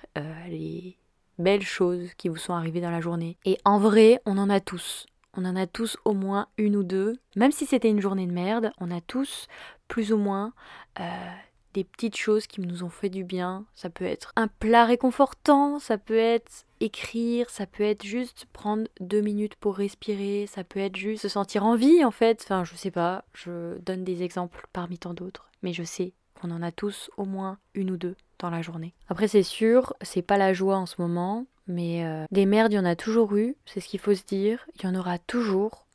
les 0.49 0.99
belles 1.39 1.63
choses 1.63 2.15
qui 2.15 2.29
vous 2.29 2.37
sont 2.37 2.55
arrivées 2.55 2.81
dans 2.81 2.91
la 2.91 3.01
journée. 3.01 3.37
Et 3.45 3.59
en 3.65 3.79
vrai, 3.79 4.21
on 4.25 4.39
en 4.39 4.51
a 4.51 4.61
tous. 4.61 5.07
On 5.37 5.45
en 5.45 5.57
a 5.57 5.67
tous 5.67 5.97
au 6.05 6.15
moins 6.15 6.49
une 6.57 6.77
ou 6.77 6.83
deux. 6.83 7.19
Même 7.37 7.53
si 7.53 7.67
c'était 7.67 7.91
une 7.91 8.01
journée 8.01 8.27
de 8.27 8.33
merde, 8.33 8.73
on 8.79 8.91
a 8.91 9.01
tous 9.01 9.49
plus 9.87 10.13
ou 10.13 10.17
moins 10.17 10.55
euh, 10.99 11.33
des 11.75 11.85
petites 11.85 12.17
choses 12.17 12.47
qui 12.47 12.63
nous 12.63 12.83
ont 12.83 12.89
fait 12.89 13.11
du 13.11 13.23
bien. 13.23 13.67
Ça 13.75 13.91
peut 13.91 14.07
être 14.07 14.33
un 14.37 14.49
plat 14.49 14.87
réconfortant, 14.87 15.79
ça 15.79 15.99
peut 15.99 16.17
être 16.17 16.65
écrire, 16.81 17.51
ça 17.51 17.67
peut 17.67 17.83
être 17.83 18.03
juste 18.03 18.47
prendre 18.53 18.89
deux 19.01 19.21
minutes 19.21 19.57
pour 19.57 19.77
respirer, 19.77 20.47
ça 20.47 20.65
peut 20.65 20.81
être 20.81 20.97
juste 20.97 21.23
se 21.23 21.29
sentir 21.29 21.67
en 21.67 21.77
vie 21.77 22.03
en 22.03 22.11
fait. 22.11 22.41
Enfin, 22.43 22.65
je 22.65 22.75
sais 22.75 22.91
pas, 22.91 23.25
je 23.35 23.79
donne 23.81 24.05
des 24.05 24.23
exemples 24.23 24.67
parmi 24.73 24.99
tant 24.99 25.13
d'autres, 25.13 25.51
mais 25.63 25.75
je 25.75 25.83
sais 25.83 26.15
qu'on 26.41 26.51
en 26.51 26.63
a 26.63 26.73
tous 26.73 27.11
au 27.19 27.27
moins 27.27 27.59
une 27.75 27.91
ou 27.91 27.99
deux 27.99 28.17
dans 28.39 28.51
la 28.51 28.63
journée. 28.63 28.95
Après, 29.09 29.29
c'est 29.29 29.43
sûr, 29.43 29.95
c'est 30.03 30.23
pas 30.23 30.37
la 30.37 30.53
joie 30.53 30.77
en 30.77 30.87
ce 30.87 31.01
moment, 31.01 31.47
mais 31.67 32.05
euh, 32.05 32.25
des 32.31 32.47
merdes, 32.47 32.73
il 32.73 32.77
y 32.77 32.79
en 32.79 32.85
a 32.85 32.97
toujours 32.97 33.37
eu, 33.37 33.57
c'est 33.65 33.81
ce 33.81 33.89
qu'il 33.89 34.01
faut 34.01 34.15
se 34.15 34.25
dire, 34.25 34.67
il 34.77 34.85
y 34.85 34.89
en 34.89 34.95
aura 34.95 35.19
toujours. 35.19 35.87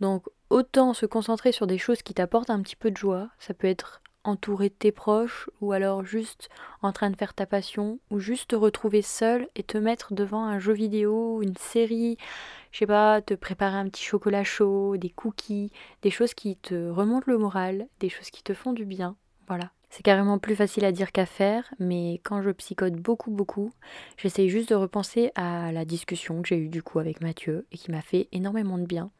Donc 0.00 0.26
autant 0.50 0.94
se 0.94 1.06
concentrer 1.06 1.52
sur 1.52 1.66
des 1.66 1.78
choses 1.78 2.02
qui 2.02 2.14
t'apportent 2.14 2.50
un 2.50 2.60
petit 2.60 2.76
peu 2.76 2.90
de 2.90 2.96
joie, 2.96 3.28
ça 3.38 3.54
peut 3.54 3.66
être 3.66 4.02
entouré 4.24 4.68
de 4.68 4.74
tes 4.74 4.92
proches, 4.92 5.48
ou 5.60 5.72
alors 5.72 6.04
juste 6.04 6.48
en 6.82 6.92
train 6.92 7.10
de 7.10 7.16
faire 7.16 7.32
ta 7.32 7.46
passion, 7.46 8.00
ou 8.10 8.18
juste 8.18 8.50
te 8.50 8.56
retrouver 8.56 9.00
seul 9.00 9.48
et 9.54 9.62
te 9.62 9.78
mettre 9.78 10.14
devant 10.14 10.44
un 10.44 10.58
jeu 10.58 10.72
vidéo, 10.72 11.42
une 11.42 11.56
série, 11.56 12.18
je 12.72 12.78
sais 12.78 12.86
pas, 12.86 13.22
te 13.22 13.34
préparer 13.34 13.76
un 13.76 13.88
petit 13.88 14.04
chocolat 14.04 14.44
chaud, 14.44 14.96
des 14.96 15.10
cookies, 15.10 15.70
des 16.02 16.10
choses 16.10 16.34
qui 16.34 16.56
te 16.56 16.90
remontent 16.90 17.30
le 17.30 17.38
moral, 17.38 17.86
des 18.00 18.08
choses 18.08 18.30
qui 18.30 18.42
te 18.42 18.52
font 18.52 18.72
du 18.72 18.84
bien. 18.84 19.16
Voilà. 19.46 19.70
C'est 19.96 20.02
carrément 20.02 20.38
plus 20.38 20.56
facile 20.56 20.84
à 20.84 20.92
dire 20.92 21.10
qu'à 21.10 21.24
faire, 21.24 21.72
mais 21.78 22.20
quand 22.22 22.42
je 22.42 22.50
psychote 22.50 22.92
beaucoup, 22.92 23.30
beaucoup, 23.30 23.72
j'essaye 24.18 24.50
juste 24.50 24.68
de 24.68 24.74
repenser 24.74 25.32
à 25.36 25.72
la 25.72 25.86
discussion 25.86 26.42
que 26.42 26.48
j'ai 26.48 26.58
eue 26.58 26.68
du 26.68 26.82
coup 26.82 26.98
avec 26.98 27.22
Mathieu 27.22 27.64
et 27.72 27.78
qui 27.78 27.90
m'a 27.90 28.02
fait 28.02 28.28
énormément 28.30 28.76
de 28.76 28.84
bien. 28.84 29.10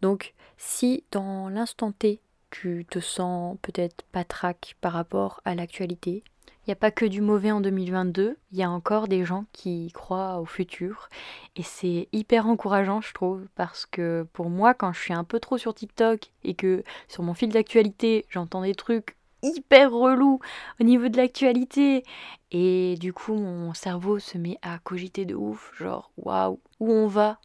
Donc, 0.00 0.32
si 0.56 1.04
dans 1.10 1.50
l'instant 1.50 1.92
T, 1.92 2.22
tu 2.48 2.86
te 2.88 3.00
sens 3.00 3.58
peut-être 3.60 4.06
pas 4.12 4.24
trac 4.24 4.76
par 4.80 4.94
rapport 4.94 5.42
à 5.44 5.54
l'actualité, 5.54 6.24
il 6.46 6.68
n'y 6.70 6.72
a 6.72 6.76
pas 6.76 6.90
que 6.90 7.04
du 7.04 7.20
mauvais 7.20 7.50
en 7.50 7.60
2022, 7.60 8.38
il 8.52 8.58
y 8.58 8.62
a 8.62 8.70
encore 8.70 9.08
des 9.08 9.26
gens 9.26 9.44
qui 9.52 9.92
croient 9.92 10.40
au 10.40 10.46
futur. 10.46 11.10
Et 11.54 11.62
c'est 11.62 12.08
hyper 12.12 12.46
encourageant, 12.46 13.02
je 13.02 13.12
trouve, 13.12 13.46
parce 13.56 13.84
que 13.84 14.26
pour 14.32 14.48
moi, 14.48 14.72
quand 14.72 14.94
je 14.94 15.00
suis 15.00 15.12
un 15.12 15.24
peu 15.24 15.38
trop 15.38 15.58
sur 15.58 15.74
TikTok 15.74 16.30
et 16.44 16.54
que 16.54 16.82
sur 17.08 17.22
mon 17.22 17.34
fil 17.34 17.50
d'actualité, 17.50 18.24
j'entends 18.30 18.62
des 18.62 18.74
trucs 18.74 19.16
hyper 19.44 19.92
relou 19.92 20.40
au 20.80 20.84
niveau 20.84 21.08
de 21.08 21.16
l'actualité. 21.16 22.02
Et 22.50 22.96
du 23.00 23.12
coup, 23.12 23.34
mon 23.34 23.74
cerveau 23.74 24.18
se 24.18 24.38
met 24.38 24.58
à 24.62 24.78
cogiter 24.78 25.24
de 25.24 25.34
ouf, 25.34 25.72
genre 25.76 26.10
waouh, 26.16 26.60
où 26.80 26.90
on 26.90 27.06
va? 27.06 27.38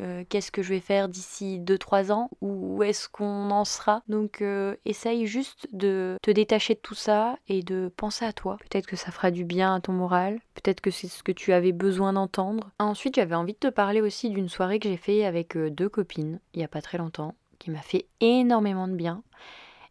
Euh, 0.00 0.24
Qu'est-ce 0.28 0.50
que 0.50 0.62
je 0.62 0.70
vais 0.70 0.80
faire 0.80 1.08
d'ici 1.08 1.60
2-3 1.60 2.10
ans? 2.10 2.30
Où 2.40 2.82
est-ce 2.82 3.08
qu'on 3.08 3.50
en 3.50 3.64
sera? 3.64 4.02
Donc 4.08 4.42
euh, 4.42 4.74
essaye 4.84 5.26
juste 5.26 5.68
de 5.72 6.16
te 6.22 6.30
détacher 6.30 6.74
de 6.74 6.80
tout 6.80 6.94
ça 6.94 7.38
et 7.48 7.62
de 7.62 7.92
penser 7.96 8.24
à 8.24 8.32
toi. 8.32 8.56
Peut-être 8.58 8.86
que 8.86 8.96
ça 8.96 9.12
fera 9.12 9.30
du 9.30 9.44
bien 9.44 9.74
à 9.76 9.80
ton 9.80 9.92
moral. 9.92 10.40
Peut-être 10.54 10.80
que 10.80 10.90
c'est 10.90 11.08
ce 11.08 11.22
que 11.22 11.32
tu 11.32 11.52
avais 11.52 11.72
besoin 11.72 12.12
d'entendre. 12.12 12.70
Ensuite, 12.78 13.16
j'avais 13.16 13.36
envie 13.36 13.52
de 13.52 13.58
te 13.58 13.68
parler 13.68 14.00
aussi 14.00 14.30
d'une 14.30 14.48
soirée 14.48 14.80
que 14.80 14.88
j'ai 14.88 14.96
fait 14.96 15.24
avec 15.24 15.56
euh, 15.56 15.70
deux 15.70 15.88
copines 15.88 16.40
il 16.54 16.58
n'y 16.58 16.64
a 16.64 16.68
pas 16.68 16.82
très 16.82 16.98
longtemps, 16.98 17.34
qui 17.58 17.70
m'a 17.70 17.82
fait 17.82 18.06
énormément 18.20 18.88
de 18.88 18.94
bien 18.96 19.22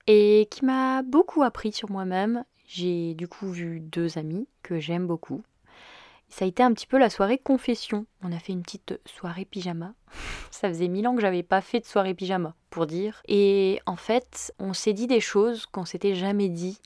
et 0.08 0.48
qui 0.52 0.66
m'a 0.66 1.02
beaucoup 1.02 1.44
appris 1.44 1.72
sur 1.72 1.92
moi-même. 1.92 2.46
J'ai 2.68 3.14
du 3.14 3.28
coup 3.28 3.50
vu 3.50 3.80
deux 3.80 4.18
amis 4.18 4.48
que 4.62 4.80
j'aime 4.80 5.08
beaucoup. 5.08 5.44
Ça 6.30 6.46
a 6.46 6.48
été 6.48 6.64
un 6.64 6.74
petit 6.74 6.88
peu 6.88 6.98
la 6.98 7.12
soirée 7.12 7.38
confession. 7.38 8.08
On 8.24 8.32
a 8.32 8.40
fait 8.40 8.54
une 8.54 8.64
petite 8.64 9.00
soirée 9.06 9.46
pyjama. 9.46 9.94
Ça 10.52 10.68
faisait 10.68 10.88
mille 10.88 11.08
ans 11.08 11.16
que 11.16 11.22
j'avais 11.22 11.44
pas 11.44 11.62
fait 11.62 11.80
de 11.80 11.86
soirée 11.86 12.16
pyjama, 12.16 12.56
pour 12.70 12.88
dire. 12.88 13.22
Et 13.28 13.80
en 13.86 13.96
fait, 13.96 14.52
on 14.58 14.74
s'est 14.74 14.94
dit 14.94 15.08
des 15.08 15.20
choses 15.20 15.68
qu'on 15.68 15.86
s'était 15.86 16.16
jamais 16.16 16.50
dit. 16.50 16.80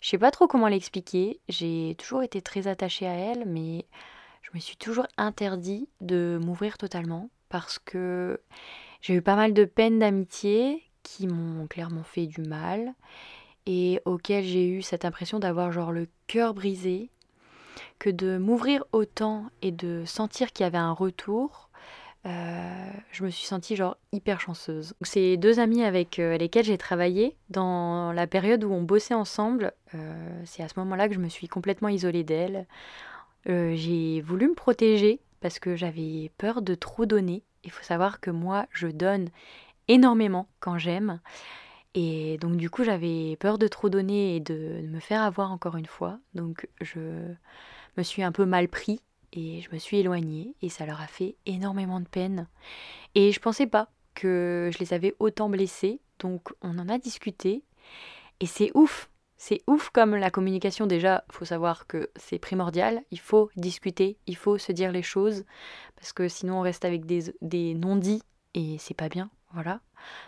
Je 0.00 0.08
sais 0.08 0.18
pas 0.18 0.30
trop 0.30 0.48
comment 0.48 0.68
l'expliquer. 0.68 1.40
J'ai 1.48 1.94
toujours 1.98 2.22
été 2.22 2.42
très 2.42 2.66
attachée 2.66 3.06
à 3.06 3.14
elle, 3.14 3.44
mais 3.46 3.86
je 4.42 4.50
me 4.54 4.60
suis 4.60 4.76
toujours 4.76 5.06
interdit 5.16 5.88
de 6.00 6.40
m'ouvrir 6.42 6.78
totalement 6.78 7.30
parce 7.48 7.78
que 7.78 8.40
j'ai 9.00 9.14
eu 9.14 9.22
pas 9.22 9.36
mal 9.36 9.52
de 9.54 9.64
peine 9.64 9.98
d'amitié 9.98 10.87
qui 11.08 11.26
m'ont 11.26 11.66
clairement 11.66 12.02
fait 12.02 12.26
du 12.26 12.42
mal 12.42 12.94
et 13.66 14.00
auxquels 14.04 14.44
j'ai 14.44 14.68
eu 14.68 14.82
cette 14.82 15.04
impression 15.04 15.38
d'avoir 15.38 15.72
genre 15.72 15.92
le 15.92 16.06
cœur 16.26 16.54
brisé, 16.54 17.10
que 17.98 18.10
de 18.10 18.38
m'ouvrir 18.38 18.84
autant 18.92 19.46
et 19.62 19.72
de 19.72 20.04
sentir 20.04 20.52
qu'il 20.52 20.64
y 20.64 20.66
avait 20.66 20.78
un 20.78 20.92
retour, 20.92 21.70
euh, 22.26 22.90
je 23.10 23.24
me 23.24 23.30
suis 23.30 23.46
sentie 23.46 23.76
genre 23.76 23.96
hyper 24.12 24.40
chanceuse. 24.40 24.94
Ces 25.02 25.36
deux 25.36 25.60
amis 25.60 25.82
avec 25.82 26.18
euh, 26.18 26.36
lesquels 26.36 26.64
j'ai 26.64 26.78
travaillé 26.78 27.36
dans 27.48 28.12
la 28.12 28.26
période 28.26 28.64
où 28.64 28.72
on 28.72 28.82
bossait 28.82 29.14
ensemble, 29.14 29.72
euh, 29.94 30.42
c'est 30.44 30.62
à 30.62 30.68
ce 30.68 30.78
moment-là 30.80 31.08
que 31.08 31.14
je 31.14 31.20
me 31.20 31.28
suis 31.28 31.48
complètement 31.48 31.88
isolée 31.88 32.24
d'elles. 32.24 32.66
j'ai 33.46 34.20
voulu 34.20 34.48
me 34.48 34.54
protéger 34.54 35.20
parce 35.40 35.58
que 35.58 35.76
j'avais 35.76 36.30
peur 36.36 36.60
de 36.60 36.74
trop 36.74 37.06
donner. 37.06 37.42
Il 37.64 37.70
faut 37.70 37.84
savoir 37.84 38.20
que 38.20 38.30
moi, 38.30 38.66
je 38.70 38.88
donne 38.88 39.28
énormément 39.88 40.48
quand 40.60 40.78
j'aime. 40.78 41.20
Et 41.94 42.38
donc 42.38 42.56
du 42.56 42.70
coup 42.70 42.84
j'avais 42.84 43.36
peur 43.36 43.58
de 43.58 43.66
trop 43.66 43.88
donner 43.88 44.36
et 44.36 44.40
de 44.40 44.82
me 44.88 45.00
faire 45.00 45.22
avoir 45.22 45.50
encore 45.50 45.76
une 45.76 45.86
fois. 45.86 46.18
Donc 46.34 46.68
je 46.80 47.00
me 47.96 48.02
suis 48.02 48.22
un 48.22 48.32
peu 48.32 48.44
mal 48.44 48.68
pris 48.68 49.00
et 49.32 49.60
je 49.62 49.70
me 49.72 49.78
suis 49.78 49.98
éloignée 49.98 50.54
et 50.62 50.68
ça 50.68 50.86
leur 50.86 51.00
a 51.00 51.06
fait 51.06 51.36
énormément 51.46 52.00
de 52.00 52.08
peine. 52.08 52.46
Et 53.14 53.32
je 53.32 53.40
pensais 53.40 53.66
pas 53.66 53.90
que 54.14 54.70
je 54.72 54.78
les 54.78 54.92
avais 54.94 55.14
autant 55.18 55.48
blessés. 55.48 56.00
Donc 56.18 56.52
on 56.62 56.78
en 56.78 56.88
a 56.88 56.98
discuté 56.98 57.64
et 58.40 58.46
c'est 58.46 58.70
ouf. 58.74 59.10
C'est 59.40 59.62
ouf 59.68 59.90
comme 59.90 60.16
la 60.16 60.30
communication 60.30 60.86
déjà, 60.86 61.24
faut 61.30 61.44
savoir 61.44 61.86
que 61.86 62.10
c'est 62.16 62.40
primordial, 62.40 63.02
il 63.12 63.20
faut 63.20 63.50
discuter, 63.56 64.18
il 64.26 64.34
faut 64.36 64.58
se 64.58 64.72
dire 64.72 64.90
les 64.90 65.02
choses 65.02 65.44
parce 65.94 66.12
que 66.12 66.26
sinon 66.26 66.58
on 66.58 66.62
reste 66.62 66.84
avec 66.84 67.06
des, 67.06 67.32
des 67.40 67.74
non-dits 67.74 68.22
et 68.54 68.78
c'est 68.78 68.94
pas 68.94 69.08
bien, 69.08 69.30
voilà. 69.52 69.80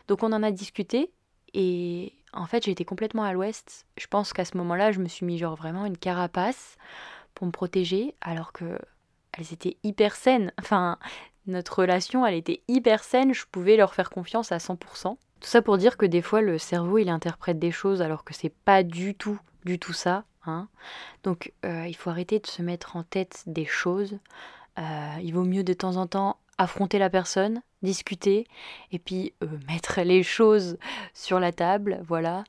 Donc 0.08 0.22
on 0.22 0.32
en 0.32 0.42
a 0.42 0.50
discuté 0.50 1.12
et 1.54 2.12
en 2.32 2.46
fait 2.46 2.64
j'ai 2.64 2.70
été 2.70 2.84
complètement 2.84 3.24
à 3.24 3.32
l'ouest. 3.32 3.86
Je 3.98 4.06
pense 4.06 4.32
qu'à 4.32 4.44
ce 4.44 4.56
moment-là 4.56 4.92
je 4.92 5.00
me 5.00 5.08
suis 5.08 5.26
mis 5.26 5.38
genre 5.38 5.56
vraiment 5.56 5.86
une 5.86 5.98
carapace 5.98 6.76
pour 7.34 7.46
me 7.46 7.52
protéger 7.52 8.14
alors 8.20 8.52
que 8.52 8.78
elles 9.32 9.52
étaient 9.52 9.76
hyper 9.82 10.16
saines. 10.16 10.52
Enfin, 10.58 10.98
notre 11.46 11.80
relation, 11.80 12.26
elle 12.26 12.34
était 12.34 12.62
hyper 12.68 13.02
saine, 13.04 13.34
je 13.34 13.44
pouvais 13.50 13.76
leur 13.76 13.94
faire 13.94 14.10
confiance 14.10 14.52
à 14.52 14.58
100%. 14.58 15.16
Tout 15.40 15.48
ça 15.48 15.62
pour 15.62 15.78
dire 15.78 15.96
que 15.96 16.06
des 16.06 16.22
fois, 16.22 16.42
le 16.42 16.58
cerveau, 16.58 16.98
il 16.98 17.08
interprète 17.08 17.58
des 17.58 17.70
choses 17.70 18.02
alors 18.02 18.24
que 18.24 18.34
c'est 18.34 18.54
pas 18.64 18.82
du 18.82 19.14
tout, 19.14 19.40
du 19.64 19.78
tout 19.78 19.92
ça. 19.92 20.24
Hein. 20.46 20.68
Donc, 21.22 21.52
euh, 21.64 21.86
il 21.86 21.94
faut 21.94 22.10
arrêter 22.10 22.38
de 22.38 22.46
se 22.46 22.62
mettre 22.62 22.96
en 22.96 23.02
tête 23.02 23.42
des 23.46 23.64
choses. 23.64 24.18
Euh, 24.78 25.14
il 25.22 25.32
vaut 25.32 25.44
mieux 25.44 25.64
de 25.64 25.72
temps 25.72 25.96
en 25.96 26.06
temps 26.06 26.38
affronter 26.58 26.98
la 26.98 27.08
personne, 27.08 27.62
discuter, 27.82 28.46
et 28.92 28.98
puis 28.98 29.32
euh, 29.42 29.46
mettre 29.68 30.00
les 30.02 30.22
choses 30.22 30.78
sur 31.14 31.40
la 31.40 31.52
table, 31.52 32.02
voilà, 32.06 32.44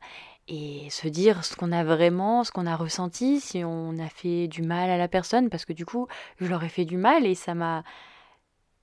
et 0.48 0.90
se 0.90 1.08
dire 1.08 1.46
ce 1.46 1.56
qu'on 1.56 1.72
a 1.72 1.84
vraiment, 1.84 2.44
ce 2.44 2.52
qu'on 2.52 2.66
a 2.66 2.76
ressenti, 2.76 3.40
si 3.40 3.64
on 3.64 3.98
a 4.00 4.10
fait 4.10 4.48
du 4.48 4.62
mal 4.62 4.90
à 4.90 4.98
la 4.98 5.08
personne, 5.08 5.50
parce 5.50 5.66
que 5.66 5.74
du 5.74 5.86
coup, 5.86 6.08
je 6.40 6.48
leur 6.48 6.64
ai 6.64 6.70
fait 6.70 6.86
du 6.86 6.98
mal 6.98 7.26
et 7.26 7.36
ça 7.36 7.56
m'a 7.56 7.84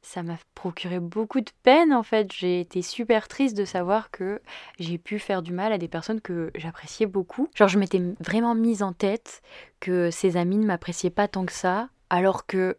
ça 0.01 0.23
m'a 0.23 0.39
procuré 0.55 1.01
beaucoup 1.01 1.41
de 1.41 1.51
peine 1.63 1.93
en 1.93 2.03
fait. 2.03 2.33
J'ai 2.33 2.61
été 2.61 2.83
super 2.83 3.29
triste 3.29 3.57
de 3.57 3.65
savoir 3.65 4.11
que 4.11 4.41
j'ai 4.79 4.97
pu 4.97 5.19
faire 5.19 5.43
du 5.43 5.53
mal 5.53 5.73
à 5.73 5.77
des 5.79 5.89
personnes 5.89 6.21
que 6.21 6.51
j'appréciais 6.55 7.07
beaucoup. 7.07 7.49
Genre 7.55 7.69
je 7.69 7.79
m'étais 7.79 8.01
vraiment 8.21 8.55
mise 8.55 8.83
en 8.83 8.93
tête 8.93 9.43
que 9.81 10.11
ces 10.11 10.37
amis 10.37 10.57
ne 10.57 10.67
m'appréciaient 10.67 11.11
pas 11.11 11.29
tant 11.29 11.45
que 11.45 11.53
ça, 11.53 11.91
alors 12.09 12.47
que 12.47 12.79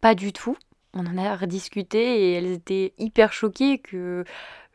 pas 0.00 0.14
du 0.14 0.32
tout. 0.32 0.56
On 0.94 1.06
en 1.06 1.18
a 1.18 1.36
rediscuté 1.36 2.22
et 2.22 2.32
elles 2.34 2.50
étaient 2.50 2.94
hyper 2.98 3.32
choquées 3.32 3.78
que 3.78 4.24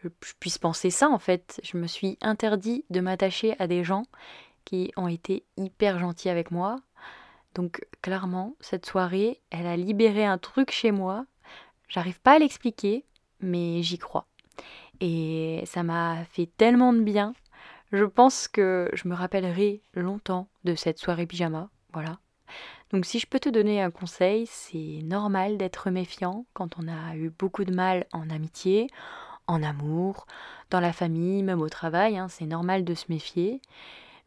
je 0.04 0.10
puisse 0.40 0.58
penser 0.58 0.90
ça 0.90 1.10
en 1.10 1.20
fait. 1.20 1.60
Je 1.64 1.78
me 1.78 1.88
suis 1.88 2.18
interdit 2.22 2.86
de 2.90 3.00
m'attacher 3.00 3.56
à 3.60 3.68
des 3.68 3.84
gens 3.84 4.04
qui 4.66 4.92
ont 4.96 5.08
été 5.08 5.46
hyper 5.58 6.00
gentils 6.00 6.30
avec 6.30 6.52
moi. 6.52 6.78
Donc 7.56 7.86
clairement, 8.02 8.56
cette 8.60 8.86
soirée, 8.86 9.42
elle 9.50 9.68
a 9.68 9.78
libéré 9.78 10.26
un 10.26 10.38
truc 10.38 10.72
chez 10.72 10.92
moi. 10.92 11.26
J'arrive 11.88 12.20
pas 12.22 12.34
à 12.34 12.40
l'expliquer, 12.40 13.06
mais 13.40 13.84
j'y 13.84 13.98
crois. 13.98 14.28
Et 15.00 15.64
ça 15.66 15.84
m'a 15.84 16.24
fait 16.26 16.50
tellement 16.58 16.94
de 16.94 17.02
bien. 17.02 17.34
Je 17.92 18.06
pense 18.06 18.48
que 18.48 18.90
je 18.94 19.08
me 19.08 19.14
rappellerai 19.14 19.82
longtemps 19.94 20.48
de 20.64 20.74
cette 20.76 20.98
soirée 20.98 21.28
pyjama. 21.28 21.70
Voilà. 21.92 22.20
Donc 22.94 23.06
si 23.06 23.18
je 23.18 23.26
peux 23.26 23.40
te 23.40 23.50
donner 23.50 23.82
un 23.82 23.90
conseil, 23.90 24.46
c'est 24.46 25.02
normal 25.04 25.58
d'être 25.58 25.90
méfiant 25.90 26.46
quand 26.54 26.78
on 26.78 26.88
a 26.88 27.16
eu 27.16 27.32
beaucoup 27.32 27.66
de 27.66 27.74
mal 27.74 28.06
en 28.14 28.30
amitié, 28.30 28.88
en 29.48 29.64
amour, 29.64 30.28
dans 30.70 30.80
la 30.80 30.94
famille, 30.94 31.42
même 31.42 31.62
au 31.62 31.70
travail, 31.70 32.20
hein, 32.20 32.28
c'est 32.30 32.46
normal 32.46 32.84
de 32.84 32.94
se 32.94 33.06
méfier. 33.10 33.62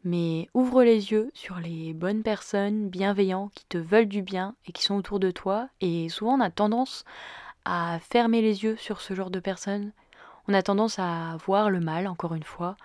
Mais 0.03 0.49
ouvre 0.53 0.83
les 0.83 1.13
yeux 1.13 1.31
sur 1.33 1.59
les 1.59 1.93
bonnes 1.93 2.23
personnes 2.23 2.89
bienveillantes 2.89 3.53
qui 3.53 3.65
te 3.67 3.77
veulent 3.77 4.09
du 4.09 4.21
bien 4.21 4.53
et 4.67 4.73
qui 4.73 4.83
sont 4.83 4.95
autour 4.95 5.21
de 5.21 5.31
toi. 5.31 5.69
Et 5.79 6.09
souvent 6.09 6.33
on 6.33 6.41
a 6.41 6.51
tendance 6.51 7.05
à 7.63 7.99
fermer 8.01 8.41
les 8.41 8.65
yeux 8.65 8.75
sur 8.75 8.99
ce 8.99 9.13
genre 9.13 9.31
de 9.31 9.39
personnes. 9.39 9.93
On 10.49 10.53
a 10.53 10.61
tendance 10.61 10.99
à 10.99 11.37
voir 11.45 11.69
le 11.69 11.79
mal, 11.79 12.05
encore 12.05 12.35
une 12.35 12.43
fois. 12.43 12.75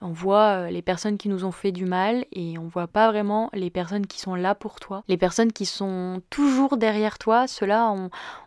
On 0.00 0.10
voit 0.10 0.66
euh, 0.66 0.70
les 0.70 0.82
personnes 0.82 1.18
qui 1.18 1.28
nous 1.28 1.44
ont 1.44 1.50
fait 1.50 1.72
du 1.72 1.84
mal 1.84 2.24
et 2.32 2.56
on 2.58 2.68
voit 2.68 2.86
pas 2.86 3.10
vraiment 3.10 3.50
les 3.52 3.70
personnes 3.70 4.06
qui 4.06 4.20
sont 4.20 4.34
là 4.34 4.54
pour 4.54 4.78
toi. 4.78 5.02
Les 5.08 5.16
personnes 5.16 5.52
qui 5.52 5.66
sont 5.66 6.22
toujours 6.30 6.76
derrière 6.76 7.18
toi, 7.18 7.48
ceux-là, 7.48 7.92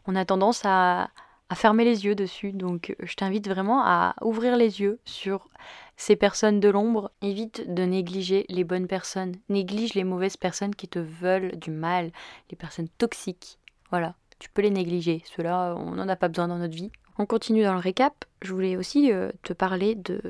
on 0.05 0.15
a 0.15 0.25
tendance 0.25 0.61
à, 0.65 1.09
fermer 1.53 1.83
les 1.83 2.05
yeux 2.05 2.15
dessus. 2.15 2.53
Donc 2.53 2.95
je 3.01 3.15
t'invite 3.15 3.49
vraiment 3.49 3.81
à 3.83 4.15
ouvrir 4.21 4.55
les 4.55 4.79
yeux 4.79 4.99
sur 5.03 5.49
ces 5.97 6.15
personnes 6.15 6.61
de 6.61 6.69
l'ombre. 6.69 7.11
Évite 7.21 7.73
de 7.73 7.83
négliger 7.83 8.45
les 8.47 8.63
bonnes 8.63 8.87
personnes. 8.87 9.35
Néglige 9.49 9.93
les 9.93 10.05
mauvaises 10.05 10.37
personnes 10.37 10.73
qui 10.73 10.87
te 10.87 10.99
veulent 10.99 11.57
du 11.57 11.71
mal, 11.71 12.11
les 12.49 12.55
personnes 12.55 12.87
toxiques. 12.97 13.59
Voilà, 13.89 14.15
tu 14.39 14.49
peux 14.49 14.61
les 14.61 14.71
négliger. 14.71 15.21
Cela, 15.25 15.75
on 15.77 15.91
n'en 15.91 16.07
a 16.07 16.15
pas 16.15 16.29
besoin 16.29 16.47
dans 16.47 16.57
notre 16.57 16.75
vie. 16.75 16.91
On 17.17 17.25
continue 17.25 17.63
dans 17.63 17.73
le 17.73 17.79
récap. 17.79 18.23
Je 18.41 18.53
voulais 18.53 18.77
aussi 18.77 19.11
euh, 19.11 19.31
te 19.43 19.51
parler 19.51 19.95
de 19.95 20.21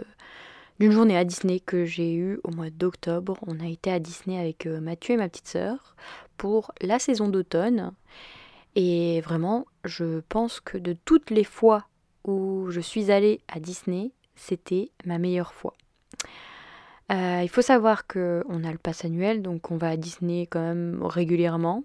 d'une 0.81 0.91
journée 0.91 1.15
à 1.15 1.25
Disney 1.25 1.59
que 1.59 1.85
j'ai 1.85 2.15
eue 2.15 2.39
au 2.43 2.49
mois 2.49 2.71
d'octobre. 2.71 3.37
On 3.45 3.59
a 3.59 3.67
été 3.67 3.91
à 3.91 3.99
Disney 3.99 4.39
avec 4.39 4.65
euh, 4.65 4.81
Mathieu 4.81 5.13
et 5.13 5.17
ma 5.17 5.29
petite 5.29 5.47
sœur 5.47 5.95
pour 6.37 6.71
la 6.81 6.97
saison 6.97 7.29
d'automne. 7.29 7.91
Et 8.75 9.21
vraiment, 9.21 9.67
je 9.85 10.21
pense 10.21 10.59
que 10.59 10.79
de 10.79 10.93
toutes 11.05 11.29
les 11.29 11.43
fois 11.43 11.85
où 12.23 12.65
je 12.71 12.79
suis 12.79 13.11
allée 13.11 13.41
à 13.47 13.59
Disney, 13.59 14.11
c'était 14.35 14.89
ma 15.05 15.19
meilleure 15.19 15.53
fois. 15.53 15.75
Euh, 17.11 17.41
il 17.43 17.49
faut 17.49 17.61
savoir 17.61 18.07
qu'on 18.07 18.63
a 18.63 18.71
le 18.71 18.79
pass 18.79 19.05
annuel, 19.05 19.43
donc 19.43 19.69
on 19.69 19.77
va 19.77 19.89
à 19.89 19.97
Disney 19.97 20.47
quand 20.47 20.61
même 20.61 21.03
régulièrement. 21.03 21.83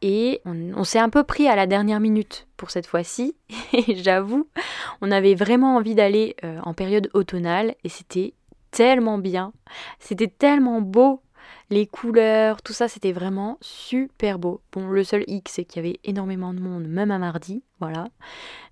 Et 0.00 0.40
on, 0.44 0.84
s'est 0.84 0.98
un 0.98 1.08
peu 1.08 1.24
pris 1.24 1.48
à 1.48 1.56
la 1.56 1.66
dernière 1.66 2.00
minute 2.00 2.46
pour 2.56 2.70
cette 2.70 2.86
fois-ci. 2.86 3.36
Et 3.72 3.96
j'avoue, 3.96 4.48
on 5.00 5.10
avait 5.10 5.34
vraiment 5.34 5.76
envie 5.76 5.94
d'aller 5.94 6.36
euh, 6.44 6.60
en 6.62 6.74
période 6.74 7.10
automnale 7.14 7.74
et 7.84 7.88
c'était 7.88 8.34
tellement 8.70 9.18
bien. 9.18 9.52
C'était 9.98 10.28
tellement 10.28 10.80
beau 10.80 11.22
les 11.70 11.86
couleurs, 11.86 12.62
tout 12.62 12.72
ça, 12.72 12.88
c'était 12.88 13.12
vraiment 13.12 13.58
super 13.60 14.38
beau. 14.38 14.62
Bon, 14.72 14.88
le 14.88 15.04
seul 15.04 15.24
X, 15.26 15.52
c'est 15.52 15.64
qu'il 15.64 15.84
y 15.84 15.86
avait 15.86 16.00
énormément 16.02 16.54
de 16.54 16.60
monde, 16.60 16.86
même 16.86 17.10
à 17.10 17.18
mardi, 17.18 17.62
voilà. 17.78 18.08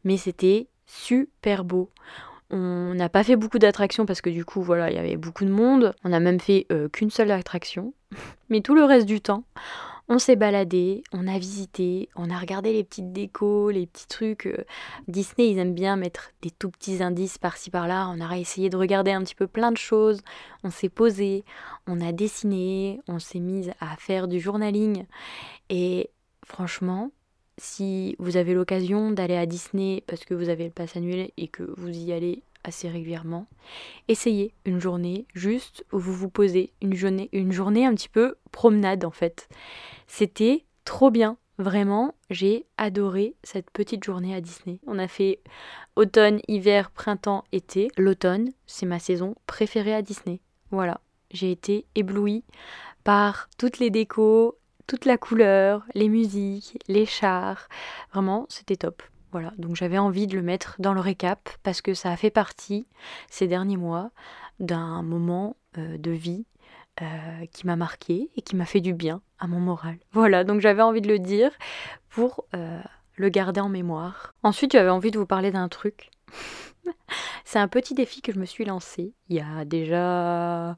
Mais 0.05 0.17
c'était 0.17 0.69
super 0.87 1.65
beau. 1.65 1.91
On 2.51 2.95
n'a 2.95 3.09
pas 3.09 3.25
fait 3.25 3.37
beaucoup 3.37 3.59
d'attractions 3.59 4.07
parce 4.07 4.21
que 4.21 4.31
du 4.31 4.45
coup, 4.45 4.63
voilà, 4.63 4.91
il 4.91 4.97
y 4.97 4.99
avait 4.99 5.17
beaucoup 5.17 5.45
de 5.45 5.51
monde. 5.51 5.95
On 6.05 6.11
n'a 6.11 6.21
même 6.21 6.41
fait 6.41 6.67
euh, 6.73 6.89
qu'une 6.89 7.11
seule 7.11 7.31
attraction. 7.33 7.93
Mais 8.49 8.61
tout 8.61 8.75
le 8.75 8.85
reste 8.85 9.07
du 9.07 9.21
temps, 9.21 9.45
on 10.09 10.19
s'est 10.19 10.37
baladé, 10.37 11.03
on 11.13 11.27
a 11.27 11.39
visité, 11.39 12.09
on 12.15 12.31
a 12.31 12.39
regardé 12.39 12.73
les 12.73 12.85
petites 12.85 13.13
décos, 13.13 13.71
les 13.71 13.87
petits 13.87 14.07
trucs. 14.07 14.47
Euh, 14.47 14.65
Disney, 15.09 15.51
ils 15.51 15.59
aiment 15.59 15.75
bien 15.75 15.97
mettre 15.97 16.31
des 16.43 16.51
tout 16.51 16.71
petits 16.71 17.03
indices 17.03 17.39
par-ci 17.39 17.71
par-là. 17.71 18.09
On 18.15 18.21
a 18.21 18.39
essayé 18.39 18.71
de 18.71 18.77
regarder 18.77 19.11
un 19.11 19.23
petit 19.23 19.35
peu 19.35 19.49
plein 19.49 19.73
de 19.73 19.77
choses. 19.77 20.21
On 20.63 20.71
s'est 20.71 20.89
posé, 20.89 21.45
on 21.87 22.01
a 22.01 22.13
dessiné, 22.13 23.01
on 23.09 23.19
s'est 23.19 23.41
mise 23.41 23.73
à 23.81 23.97
faire 23.97 24.29
du 24.29 24.39
journaling. 24.39 25.07
Et 25.71 26.11
franchement, 26.45 27.11
si 27.59 28.15
vous 28.19 28.37
avez 28.37 28.55
l'occasion 28.55 29.11
d'aller 29.11 29.37
à 29.37 29.47
Disney 29.47 30.05
parce 30.07 30.25
que 30.25 30.35
vous 30.35 30.49
avez 30.49 30.65
le 30.65 30.71
pass 30.71 30.97
annuel 30.97 31.31
et 31.37 31.49
que 31.49 31.65
vous 31.77 31.89
y 31.89 32.13
allez 32.13 32.43
assez 32.67 32.89
régulièrement. 32.89 33.47
Essayez 34.09 34.55
une 34.65 34.81
journée 34.81 35.27
juste 35.35 35.85
où 35.93 35.99
vous 35.99 36.13
vous 36.13 36.29
posez, 36.29 36.73
une 36.83 36.95
journée, 36.95 37.29
une 37.33 37.53
journée 37.53 37.87
un 37.87 37.95
petit 37.95 38.09
peu 38.09 38.37
promenade 38.51 39.05
en 39.05 39.11
fait. 39.11 39.49
C'était 40.07 40.65
trop 40.85 41.11
bien. 41.11 41.39
Vraiment, 41.59 42.15
j'ai 42.29 42.67
adoré 42.77 43.35
cette 43.43 43.71
petite 43.71 44.05
journée 44.05 44.35
à 44.35 44.43
Disney. 44.43 44.79
On 44.87 44.99
a 44.99 45.09
fait 45.09 45.41
automne, 45.95 46.41
hiver, 46.49 46.91
printemps, 46.91 47.45
été. 47.51 47.89
L'automne, 47.97 48.53
c'est 48.67 48.85
ma 48.85 48.99
saison 48.99 49.35
préférée 49.47 49.95
à 49.95 50.03
Disney. 50.03 50.41
Voilà, 50.71 51.01
j'ai 51.31 51.51
été 51.51 51.87
éblouie 51.95 52.45
par 53.05 53.49
toutes 53.57 53.79
les 53.79 53.89
décos, 53.89 54.59
toute 54.87 55.07
la 55.07 55.17
couleur, 55.17 55.87
les 55.95 56.11
musiques, 56.11 56.79
les 56.89 57.07
chars. 57.07 57.69
Vraiment, 58.13 58.45
c'était 58.51 58.77
top. 58.77 59.03
Voilà, 59.33 59.53
donc 59.59 59.77
j'avais 59.77 59.99
envie 59.99 60.27
de 60.27 60.37
le 60.37 60.43
mettre 60.43 60.77
dans 60.79 60.95
le 60.95 61.01
récap 61.01 61.49
parce 61.63 61.83
que 61.83 61.95
ça 61.95 62.11
a 62.11 62.17
fait 62.17 62.31
partie 62.31 62.87
ces 63.29 63.47
derniers 63.47 63.77
mois 63.77 64.11
d'un 64.61 65.03
moment 65.03 65.57
euh, 65.79 65.99
de 65.99 66.11
vie 66.11 66.47
euh, 67.03 67.47
qui 67.53 67.67
m'a 67.67 67.77
marqué 67.77 68.31
et 68.37 68.43
qui 68.43 68.57
m'a 68.57 68.65
fait 68.65 68.81
du 68.81 68.95
bien 68.95 69.21
à 69.39 69.47
mon 69.47 69.61
moral. 69.61 69.99
Voilà, 70.13 70.45
donc 70.45 70.61
j'avais 70.61 70.83
envie 70.83 71.03
de 71.03 71.09
le 71.09 71.19
dire 71.19 71.51
pour 72.09 72.47
euh, 72.55 72.81
le 73.17 73.29
garder 73.29 73.61
en 73.61 73.69
mémoire. 73.69 74.33
Ensuite, 74.43 74.73
j'avais 74.73 74.91
envie 74.91 75.11
de 75.11 75.19
vous 75.19 75.27
parler 75.27 75.51
d'un 75.51 75.69
truc. 75.69 76.11
C'est 77.45 77.59
un 77.59 77.69
petit 77.69 77.95
défi 77.95 78.23
que 78.23 78.33
je 78.33 78.39
me 78.39 78.47
suis 78.47 78.65
lancé 78.65 79.13
il 79.29 79.37
y 79.37 79.41
a 79.41 79.65
déjà 79.65 80.77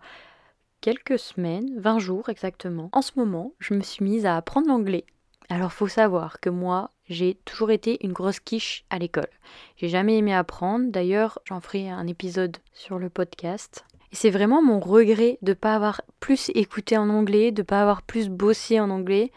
quelques 0.80 1.18
semaines, 1.18 1.78
20 1.78 1.98
jours 1.98 2.28
exactement. 2.28 2.88
En 2.92 3.02
ce 3.02 3.12
moment, 3.16 3.52
je 3.58 3.74
me 3.74 3.82
suis 3.82 4.04
mise 4.04 4.26
à 4.26 4.36
apprendre 4.36 4.68
l'anglais 4.68 5.04
Alors 5.50 5.72
faut 5.72 5.88
savoir 5.88 6.40
que 6.40 6.50
moi, 6.50 6.90
j'ai 7.08 7.34
toujours 7.44 7.70
été 7.70 8.04
une 8.04 8.12
grosse 8.12 8.40
quiche 8.40 8.84
à 8.90 8.98
l'école. 8.98 9.30
J'ai 9.76 9.88
jamais 9.88 10.18
aimé 10.18 10.34
apprendre. 10.34 10.90
D'ailleurs, 10.90 11.38
j'en 11.46 11.60
ferai 11.60 11.88
un 11.88 12.06
épisode 12.06 12.58
sur 12.74 12.98
le 12.98 13.08
podcast. 13.08 13.84
Et 14.12 14.16
c'est 14.16 14.30
vraiment 14.30 14.62
mon 14.62 14.78
regret 14.78 15.38
de 15.42 15.52
ne 15.52 15.54
pas 15.54 15.74
avoir 15.74 16.02
plus 16.20 16.50
écouté 16.54 16.98
en 16.98 17.08
anglais, 17.08 17.50
de 17.50 17.62
ne 17.62 17.66
pas 17.66 17.80
avoir 17.80 18.02
plus 18.02 18.28
bossé 18.28 18.78
en 18.78 18.90
anglais. 18.90 19.32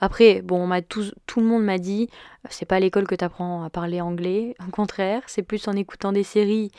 Après, 0.00 0.42
bon, 0.42 0.68
tout, 0.88 1.10
le 1.36 1.42
monde 1.42 1.64
m'a 1.64 1.78
dit, 1.78 2.08
c'est 2.50 2.66
pas 2.66 2.76
à 2.76 2.80
l'école 2.80 3.08
que 3.08 3.16
tu 3.16 3.24
apprends 3.24 3.64
à 3.64 3.70
parler 3.70 4.00
anglais. 4.00 4.54
Au 4.66 4.70
contraire, 4.70 5.22
c'est 5.26 5.42
plus 5.42 5.66
en 5.66 5.72
écoutant 5.72 6.12
des 6.12 6.22
séries 6.22 6.70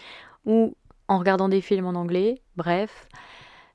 ou 0.46 0.76
en 1.10 1.18
regardant 1.18 1.50
des 1.50 1.62
films 1.62 1.88
en 1.88 1.96
anglais. 1.96 2.42
Bref. 2.56 3.08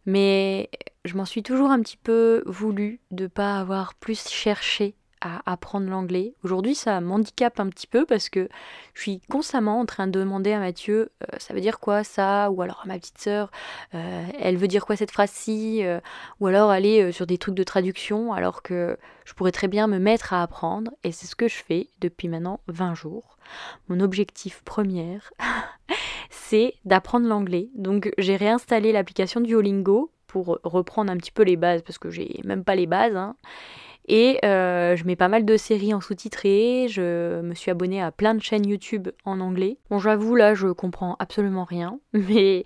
Mais 0.07 0.71
je 1.05 1.17
m'en 1.17 1.25
suis 1.25 1.43
toujours 1.43 1.71
un 1.71 1.81
petit 1.81 1.99
peu 1.99 2.43
voulu 2.47 3.01
de 3.11 3.27
pas 3.27 3.59
avoir 3.59 3.95
plus 3.95 4.29
cherché 4.29 4.95
à 5.21 5.40
apprendre 5.51 5.88
l'anglais. 5.88 6.35
Aujourd'hui, 6.43 6.75
ça 6.75 7.01
m'handicape 7.01 7.59
un 7.59 7.71
petit 7.71 7.87
peu 7.87 8.05
parce 8.05 8.29
que 8.29 8.49
je 8.93 9.01
suis 9.01 9.21
constamment 9.31 9.81
en 9.81 9.87
train 9.87 10.07
de 10.07 10.19
demander 10.19 10.53
à 10.53 10.59
Mathieu 10.59 11.12
euh, 11.23 11.37
ça 11.38 11.55
veut 11.55 11.62
dire 11.62 11.81
quoi 11.81 12.05
ça? 12.05 12.51
Ou 12.51 12.61
alors 12.61 12.83
à 12.85 12.87
ma 12.87 12.99
petite 12.99 13.19
sœur 13.19 13.51
euh, 13.95 14.27
elle 14.38 14.59
veut 14.59 14.69
dire 14.69 14.85
quoi 14.85 14.97
cette 14.97 15.11
phrase-ci 15.11 15.83
euh, 15.83 16.01
Ou 16.40 16.47
alors 16.47 16.71
aller 16.71 17.11
sur 17.11 17.27
des 17.27 17.38
trucs 17.38 17.55
de 17.55 17.64
traduction 17.64 18.35
alors 18.35 18.62
que 18.62 18.99
je 19.25 19.33
pourrais 19.33 19.53
très 19.53 19.69
bien 19.69 19.87
me 19.87 19.99
mettre 19.99 20.35
à 20.35 20.43
apprendre 20.43 20.90
et 21.05 21.12
c'est 21.12 21.27
ce 21.27 21.37
que 21.37 21.49
je 21.49 21.57
fais 21.57 21.88
depuis 22.01 22.29
maintenant 22.29 22.61
20 22.69 22.95
jours. 22.95 23.38
Mon 23.88 24.01
objectif 24.01 24.62
premier, 24.62 25.19
c'est 26.31 26.75
d'apprendre 26.85 27.27
l'anglais. 27.27 27.71
Donc 27.75 28.12
j'ai 28.19 28.37
réinstallé 28.37 28.93
l'application 28.93 29.40
Duolingo 29.40 30.11
pour 30.35 30.59
reprendre 30.64 31.12
un 31.12 31.16
petit 31.16 31.31
peu 31.31 31.44
les 31.44 31.55
bases 31.55 31.83
parce 31.83 31.99
que 31.99 32.11
j'ai 32.11 32.40
même 32.44 32.64
pas 32.64 32.75
les 32.75 32.88
bases. 32.88 33.14
Hein. 33.14 33.37
Et 34.09 34.44
euh, 34.44 34.97
je 34.97 35.05
mets 35.05 35.14
pas 35.14 35.29
mal 35.29 35.44
de 35.44 35.57
séries 35.57 35.94
en 35.94 36.01
sous-titré, 36.01 36.88
je 36.90 37.40
me 37.40 37.55
suis 37.55 37.70
abonnée 37.70 38.03
à 38.03 38.11
plein 38.11 38.35
de 38.35 38.42
chaînes 38.42 38.66
YouTube 38.66 39.11
en 39.25 39.38
anglais. 39.38 39.79
Bon, 39.90 40.01
j'avoue, 40.01 40.35
là, 40.35 40.55
je 40.55 40.66
comprends 40.66 41.14
absolument 41.20 41.62
rien, 41.62 42.01
mais 42.12 42.64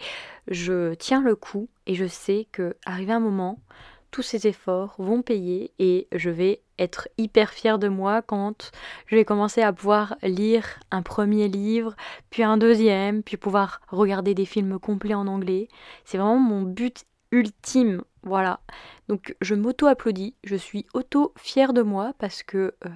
je 0.49 0.95
tiens 0.95 1.21
le 1.21 1.37
coup 1.37 1.69
et 1.87 1.95
je 1.95 2.07
sais 2.07 2.49
que 2.53 2.75
arrivé 2.87 3.13
un 3.13 3.21
moment, 3.21 3.61
tous 4.11 4.23
ces 4.23 4.47
efforts 4.47 4.95
vont 4.99 5.21
payer 5.21 5.73
et 5.79 6.09
je 6.13 6.31
vais 6.31 6.63
être 6.79 7.09
hyper 7.19 7.51
fière 7.51 7.79
de 7.79 7.89
moi 7.89 8.23
quand 8.23 8.71
je 9.07 9.17
vais 9.17 9.25
commencer 9.25 9.63
à 9.63 9.73
pouvoir 9.73 10.17
lire 10.23 10.81
un 10.91 11.03
premier 11.03 11.49
livre, 11.49 11.95
puis 12.31 12.43
un 12.43 12.57
deuxième, 12.57 13.23
puis 13.23 13.37
pouvoir 13.37 13.81
regarder 13.89 14.35
des 14.35 14.47
films 14.47 14.79
complets 14.79 15.15
en 15.15 15.27
anglais. 15.27 15.69
C'est 16.05 16.19
vraiment 16.19 16.39
mon 16.39 16.63
but 16.63 17.05
ultime. 17.31 18.03
Voilà. 18.23 18.61
Donc 19.09 19.35
je 19.41 19.55
m'auto-applaudis, 19.55 20.35
je 20.45 20.57
suis 20.57 20.87
auto-fière 20.95 21.73
de 21.73 21.83
moi 21.83 22.13
parce 22.19 22.43
que 22.43 22.75
euh, 22.85 22.91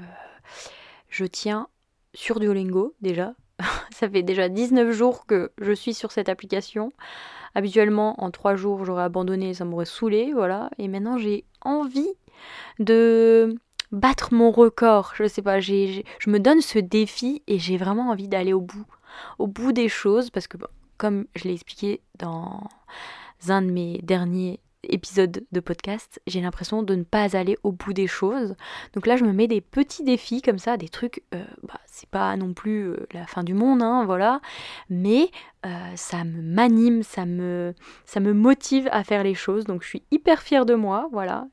je 1.09 1.25
tiens 1.25 1.69
sur 2.15 2.41
Duolingo 2.41 2.95
déjà. 3.01 3.35
Ça 3.95 4.09
fait 4.09 4.23
déjà 4.23 4.49
19 4.49 4.93
jours 4.93 5.27
que 5.27 5.53
je 5.61 5.73
suis 5.73 5.95
sur 5.95 6.13
cette 6.13 6.29
application. 6.29 6.93
Habituellement, 7.55 8.23
en 8.23 8.31
3 8.31 8.57
jours, 8.57 8.85
j'aurais 8.85 9.03
abandonné, 9.03 9.53
ça 9.53 9.67
m'aurait 9.67 9.85
saoulé, 9.85 10.33
voilà. 10.33 10.71
Et 10.79 10.89
maintenant, 10.89 11.19
j'ai 11.19 11.45
envie 11.61 12.09
de 12.79 13.55
battre 13.91 14.33
mon 14.33 14.51
record. 14.51 15.13
Je 15.17 15.29
sais 15.29 15.43
pas, 15.43 15.61
je 15.61 16.03
me 16.29 16.39
donne 16.39 16.63
ce 16.63 16.79
défi 16.79 17.43
et 17.47 17.59
j'ai 17.59 17.77
vraiment 17.77 18.11
envie 18.11 18.29
d'aller 18.29 18.55
au 18.55 18.61
bout. 18.63 18.87
Au 19.39 19.47
bout 19.47 19.73
des 19.73 19.91
choses, 19.91 20.31
parce 20.31 20.47
que, 20.47 20.57
comme 20.97 21.27
je 21.37 21.45
l'ai 21.45 21.53
expliqué 21.53 22.01
dans 22.19 22.69
un 23.51 23.63
de 23.63 23.71
mes 23.71 23.99
derniers 24.03 24.61
épisodes 24.85 25.45
de 25.51 25.61
podcast, 25.61 26.21
j'ai 26.27 26.41
l'impression 26.41 26.83
de 26.83 26.95
ne 26.95 27.05
pas 27.05 27.37
aller 27.37 27.57
au 27.63 27.73
bout 27.73 27.93
des 27.93 28.07
choses. 28.07 28.57
Donc 28.95 29.07
là, 29.07 29.17
je 29.17 29.25
me 29.25 29.33
mets 29.33 29.47
des 29.47 29.61
petits 29.61 30.03
défis 30.03 30.43
comme 30.43 30.59
ça, 30.59 30.77
des 30.77 30.89
trucs, 30.89 31.23
euh, 31.35 31.45
bah, 31.63 31.81
c'est 31.87 32.09
pas 32.09 32.37
non 32.37 32.53
plus 32.53 32.89
euh, 32.89 33.07
la 33.13 33.27
fin 33.27 33.45
du 33.45 33.55
monde, 33.55 33.83
hein, 33.83 34.05
voilà, 34.05 34.41
mais 34.91 35.31
euh, 35.67 35.93
ça 35.97 36.25
me 36.25 36.43
m'anime, 36.43 37.03
ça 37.03 37.27
me, 37.27 37.75
ça 38.05 38.21
me 38.21 38.33
motive 38.33 38.89
à 38.93 39.05
faire 39.05 39.23
les 39.23 39.35
choses. 39.35 39.65
Donc 39.65 39.83
je 39.83 39.89
suis 39.89 40.03
hyper 40.11 40.43
fière 40.43 40.67
de 40.67 40.75
moi, 40.75 41.09
voilà. 41.13 41.47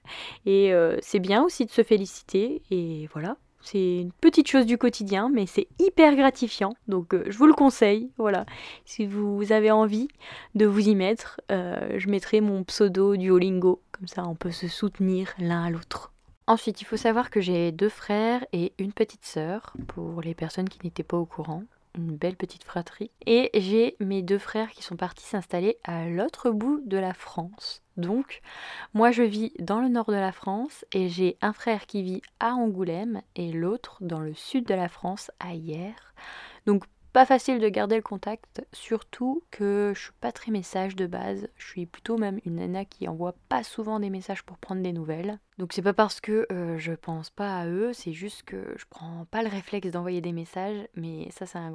Et 0.46 0.74
c'est 1.02 1.20
bien 1.20 1.44
aussi 1.44 1.66
de 1.66 1.72
se 1.72 1.84
féliciter, 1.84 2.62
et 2.72 3.08
voilà. 3.14 3.38
C'est 3.62 4.00
une 4.00 4.12
petite 4.12 4.48
chose 4.48 4.66
du 4.66 4.78
quotidien, 4.78 5.30
mais 5.34 5.46
c'est 5.46 5.68
hyper 5.80 6.16
gratifiant. 6.16 6.74
Donc 6.88 7.14
euh, 7.14 7.24
je 7.28 7.38
vous 7.38 7.48
le 7.48 7.54
conseille. 7.54 8.10
Voilà. 8.18 8.46
Si 8.86 9.06
vous 9.06 9.52
avez 9.52 9.72
envie 9.72 10.08
de 10.56 10.66
vous 10.66 10.88
y 10.88 10.96
mettre, 10.96 11.42
euh, 11.52 11.96
je 11.98 12.08
mettrai 12.10 12.42
mon 12.42 12.64
pseudo 12.64 13.16
Duolingo. 13.16 13.82
Comme 13.92 14.08
ça, 14.08 14.26
on 14.26 14.36
peut 14.36 14.52
se 14.52 14.68
soutenir 14.68 15.34
l'un 15.40 15.64
à 15.64 15.70
l'autre. 15.70 16.14
Ensuite, 16.48 16.82
il 16.82 16.86
faut 16.86 16.98
savoir 16.98 17.30
que 17.30 17.42
j'ai 17.42 17.72
deux 17.72 17.90
frères 17.90 18.44
et 18.54 18.74
une 18.80 18.92
petite 18.92 19.26
sœur, 19.26 19.74
pour 19.88 20.22
les 20.22 20.34
personnes 20.34 20.68
qui 20.68 20.80
n'étaient 20.84 21.04
pas 21.04 21.18
au 21.18 21.26
courant 21.26 21.64
une 21.96 22.16
belle 22.16 22.36
petite 22.36 22.64
fratrie. 22.64 23.12
Et 23.26 23.50
j'ai 23.54 23.96
mes 24.00 24.22
deux 24.22 24.38
frères 24.38 24.72
qui 24.72 24.84
sont 24.84 24.96
partis 24.96 25.26
s'installer 25.26 25.78
à 25.84 26.08
l'autre 26.08 26.52
bout 26.52 26.82
de 26.86 26.98
la 26.98 27.14
France. 27.14 27.82
Donc, 27.98 28.42
moi 28.94 29.12
je 29.12 29.24
vis 29.24 29.52
dans 29.60 29.82
le 29.82 29.90
nord 29.90 30.10
de 30.10 30.16
la 30.16 30.32
France 30.32 30.86
et 30.94 31.10
j'ai 31.10 31.38
un 31.42 31.54
frère 31.54 31.86
qui 31.86 32.02
vit 32.02 32.22
à 32.40 32.54
Angoulême 32.54 33.22
et 33.36 33.52
l'autre 33.52 33.98
dans 34.02 34.20
le 34.20 34.34
sud 34.34 34.66
de 34.66 34.74
la 34.74 34.88
France, 34.88 35.32
à 35.40 35.54
Hier. 35.54 36.14
Donc, 36.66 36.86
pas 37.12 37.26
facile 37.26 37.60
de 37.60 37.70
garder 37.70 37.96
le 37.96 38.04
contact, 38.04 38.64
surtout 38.72 39.44
que 39.50 39.94
je 39.96 40.00
suis 40.00 40.12
pas 40.22 40.32
très 40.32 40.52
message 40.52 40.96
de 40.96 41.08
base. 41.08 41.50
Je 41.58 41.68
suis 41.68 41.86
plutôt 41.88 42.18
même 42.18 42.40
une 42.46 42.56
nana 42.56 42.86
qui 42.86 43.08
envoie 43.08 43.34
pas 43.50 43.64
souvent 43.64 44.00
des 44.00 44.12
messages 44.12 44.44
pour 44.44 44.60
prendre 44.60 44.84
des 44.84 44.94
nouvelles. 44.94 45.40
Donc 45.60 45.74
c'est 45.74 45.82
pas 45.82 45.94
parce 45.94 46.22
que 46.22 46.48
euh, 46.54 46.78
je 46.78 46.94
pense 46.94 47.30
pas 47.30 47.60
à 47.60 47.68
eux, 47.68 47.92
c'est 47.92 48.14
juste 48.14 48.44
que 48.44 48.74
je 48.78 48.86
prends 48.90 49.26
pas 49.30 49.44
le 49.44 49.50
réflexe 49.50 49.92
d'envoyer 49.92 50.22
des 50.22 50.32
messages, 50.32 50.88
mais 50.96 51.30
ça 51.32 51.46
c'est 51.46 51.58
un, 51.58 51.70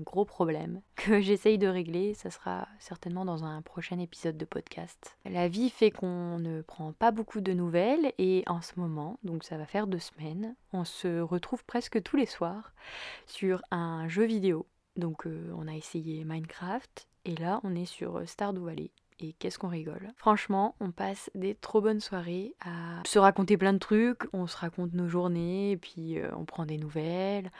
gros 0.00 0.24
problème 0.24 0.80
que 0.96 1.20
j'essaye 1.20 1.58
de 1.58 1.68
régler. 1.68 2.14
Ça 2.14 2.30
sera 2.30 2.66
certainement 2.78 3.26
dans 3.26 3.44
un 3.44 3.60
prochain 3.60 3.98
épisode 3.98 4.38
de 4.38 4.46
podcast. 4.46 5.18
La 5.26 5.48
vie 5.48 5.68
fait 5.68 5.90
qu'on 5.90 6.38
ne 6.38 6.62
prend 6.62 6.94
pas 6.94 7.10
beaucoup 7.10 7.42
de 7.42 7.52
nouvelles 7.52 8.14
et 8.16 8.44
en 8.46 8.62
ce 8.62 8.80
moment, 8.80 9.18
donc 9.24 9.44
ça 9.44 9.58
va 9.58 9.66
faire 9.66 9.86
deux 9.86 9.98
semaines, 9.98 10.56
on 10.72 10.86
se 10.86 11.20
retrouve 11.20 11.66
presque 11.66 12.02
tous 12.02 12.16
les 12.16 12.24
soirs 12.24 12.72
sur 13.26 13.60
un 13.70 14.08
jeu 14.08 14.24
vidéo 14.24 14.66
donc 14.96 15.26
euh, 15.26 15.52
on 15.54 15.68
a 15.68 15.74
essayé 15.74 16.24
Minecraft 16.24 17.08
et 17.24 17.34
là 17.36 17.60
on 17.62 17.74
est 17.74 17.86
sur 17.86 18.26
Stardew 18.26 18.64
Valley. 18.64 18.90
Qu'est-ce 19.38 19.58
qu'on 19.58 19.68
rigole. 19.68 20.08
Franchement, 20.16 20.74
on 20.80 20.90
passe 20.90 21.30
des 21.34 21.54
trop 21.54 21.80
bonnes 21.80 22.00
soirées 22.00 22.54
à 22.60 23.02
se 23.06 23.18
raconter 23.18 23.56
plein 23.56 23.72
de 23.72 23.78
trucs, 23.78 24.22
on 24.32 24.46
se 24.46 24.56
raconte 24.56 24.92
nos 24.92 25.08
journées, 25.08 25.78
puis 25.80 26.18
euh, 26.18 26.28
on 26.36 26.44
prend 26.44 26.66
des 26.66 26.78
nouvelles, 26.78 27.50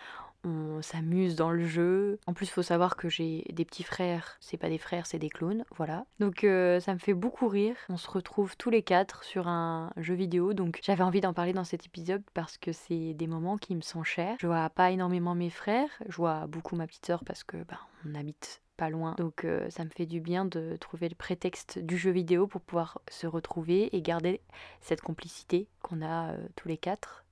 on 0.44 0.82
s'amuse 0.82 1.36
dans 1.36 1.50
le 1.50 1.64
jeu. 1.66 2.18
En 2.26 2.34
plus, 2.34 2.50
faut 2.50 2.62
savoir 2.62 2.96
que 2.96 3.08
j'ai 3.08 3.44
des 3.52 3.64
petits 3.64 3.82
frères, 3.82 4.36
c'est 4.40 4.56
pas 4.56 4.68
des 4.68 4.78
frères, 4.78 5.06
c'est 5.06 5.18
des 5.18 5.28
clones, 5.28 5.64
voilà. 5.76 6.04
Donc 6.18 6.44
euh, 6.44 6.80
ça 6.80 6.94
me 6.94 6.98
fait 6.98 7.14
beaucoup 7.14 7.48
rire. 7.48 7.76
On 7.88 7.96
se 7.96 8.10
retrouve 8.10 8.56
tous 8.56 8.70
les 8.70 8.82
quatre 8.82 9.24
sur 9.24 9.48
un 9.48 9.92
jeu 9.96 10.14
vidéo, 10.14 10.52
donc 10.52 10.80
j'avais 10.82 11.04
envie 11.04 11.20
d'en 11.20 11.32
parler 11.32 11.52
dans 11.52 11.64
cet 11.64 11.86
épisode 11.86 12.22
parce 12.34 12.58
que 12.58 12.72
c'est 12.72 13.14
des 13.14 13.26
moments 13.26 13.56
qui 13.56 13.74
me 13.74 13.82
sont 13.82 14.02
chers. 14.02 14.36
Je 14.40 14.46
vois 14.46 14.68
pas 14.70 14.90
énormément 14.90 15.34
mes 15.34 15.50
frères, 15.50 15.90
je 16.08 16.16
vois 16.16 16.46
beaucoup 16.46 16.76
ma 16.76 16.86
petite 16.86 17.06
sœur 17.06 17.24
parce 17.24 17.44
que 17.44 17.58
bah, 17.64 17.78
on 18.06 18.14
habite 18.14 18.62
loin. 18.90 19.14
Donc 19.18 19.44
euh, 19.44 19.68
ça 19.70 19.84
me 19.84 19.90
fait 19.90 20.06
du 20.06 20.20
bien 20.20 20.44
de 20.44 20.76
trouver 20.76 21.08
le 21.08 21.14
prétexte 21.14 21.78
du 21.78 21.96
jeu 21.96 22.10
vidéo 22.10 22.46
pour 22.46 22.60
pouvoir 22.60 23.00
se 23.10 23.26
retrouver 23.26 23.94
et 23.94 24.02
garder 24.02 24.40
cette 24.80 25.00
complicité 25.00 25.68
qu'on 25.82 26.02
a 26.02 26.32
euh, 26.32 26.36
tous 26.56 26.68
les 26.68 26.76
quatre. 26.76 27.24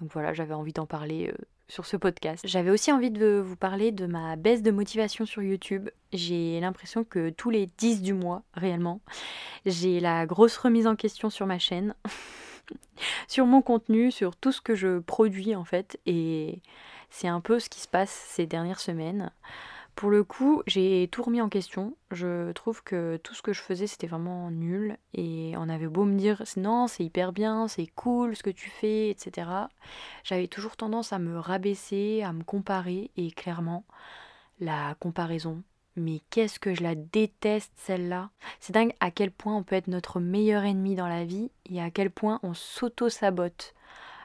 Donc 0.00 0.12
voilà, 0.12 0.32
j'avais 0.32 0.54
envie 0.54 0.72
d'en 0.72 0.86
parler 0.86 1.34
sur 1.68 1.86
ce 1.86 1.96
podcast. 1.96 2.46
J'avais 2.46 2.70
aussi 2.70 2.90
envie 2.92 3.10
de 3.10 3.42
vous 3.44 3.56
parler 3.56 3.92
de 3.92 4.06
ma 4.06 4.36
baisse 4.36 4.62
de 4.62 4.70
motivation 4.70 5.26
sur 5.26 5.42
YouTube. 5.42 5.90
J'ai 6.12 6.60
l'impression 6.60 7.04
que 7.04 7.30
tous 7.30 7.50
les 7.50 7.66
10 7.78 8.02
du 8.02 8.14
mois, 8.14 8.42
réellement, 8.54 9.00
j'ai 9.66 10.00
la 10.00 10.26
grosse 10.26 10.56
remise 10.56 10.86
en 10.86 10.96
question 10.96 11.30
sur 11.30 11.46
ma 11.46 11.58
chaîne, 11.58 11.94
sur 13.28 13.46
mon 13.46 13.60
contenu, 13.60 14.10
sur 14.10 14.34
tout 14.34 14.52
ce 14.52 14.60
que 14.60 14.74
je 14.74 14.98
produis 14.98 15.54
en 15.54 15.64
fait. 15.64 16.00
Et 16.06 16.62
c'est 17.10 17.28
un 17.28 17.40
peu 17.40 17.58
ce 17.58 17.68
qui 17.68 17.80
se 17.80 17.88
passe 17.88 18.10
ces 18.10 18.46
dernières 18.46 18.80
semaines. 18.80 19.30
Pour 19.98 20.10
le 20.10 20.22
coup, 20.22 20.62
j'ai 20.68 21.08
tout 21.10 21.24
remis 21.24 21.40
en 21.40 21.48
question. 21.48 21.96
Je 22.12 22.52
trouve 22.52 22.84
que 22.84 23.16
tout 23.24 23.34
ce 23.34 23.42
que 23.42 23.52
je 23.52 23.60
faisais, 23.60 23.88
c'était 23.88 24.06
vraiment 24.06 24.48
nul. 24.48 24.96
Et 25.12 25.54
on 25.56 25.68
avait 25.68 25.88
beau 25.88 26.04
me 26.04 26.16
dire 26.16 26.44
non, 26.56 26.86
c'est 26.86 27.02
hyper 27.02 27.32
bien, 27.32 27.66
c'est 27.66 27.88
cool 27.88 28.36
ce 28.36 28.44
que 28.44 28.50
tu 28.50 28.70
fais, 28.70 29.10
etc. 29.10 29.50
J'avais 30.22 30.46
toujours 30.46 30.76
tendance 30.76 31.12
à 31.12 31.18
me 31.18 31.36
rabaisser, 31.36 32.22
à 32.22 32.32
me 32.32 32.44
comparer. 32.44 33.10
Et 33.16 33.32
clairement, 33.32 33.84
la 34.60 34.94
comparaison, 35.00 35.64
mais 35.96 36.20
qu'est-ce 36.30 36.60
que 36.60 36.74
je 36.74 36.84
la 36.84 36.94
déteste 36.94 37.72
celle-là? 37.74 38.30
C'est 38.60 38.74
dingue 38.74 38.94
à 39.00 39.10
quel 39.10 39.32
point 39.32 39.56
on 39.56 39.64
peut 39.64 39.74
être 39.74 39.88
notre 39.88 40.20
meilleur 40.20 40.62
ennemi 40.62 40.94
dans 40.94 41.08
la 41.08 41.24
vie 41.24 41.50
et 41.68 41.82
à 41.82 41.90
quel 41.90 42.12
point 42.12 42.38
on 42.44 42.54
s'auto-sabote. 42.54 43.74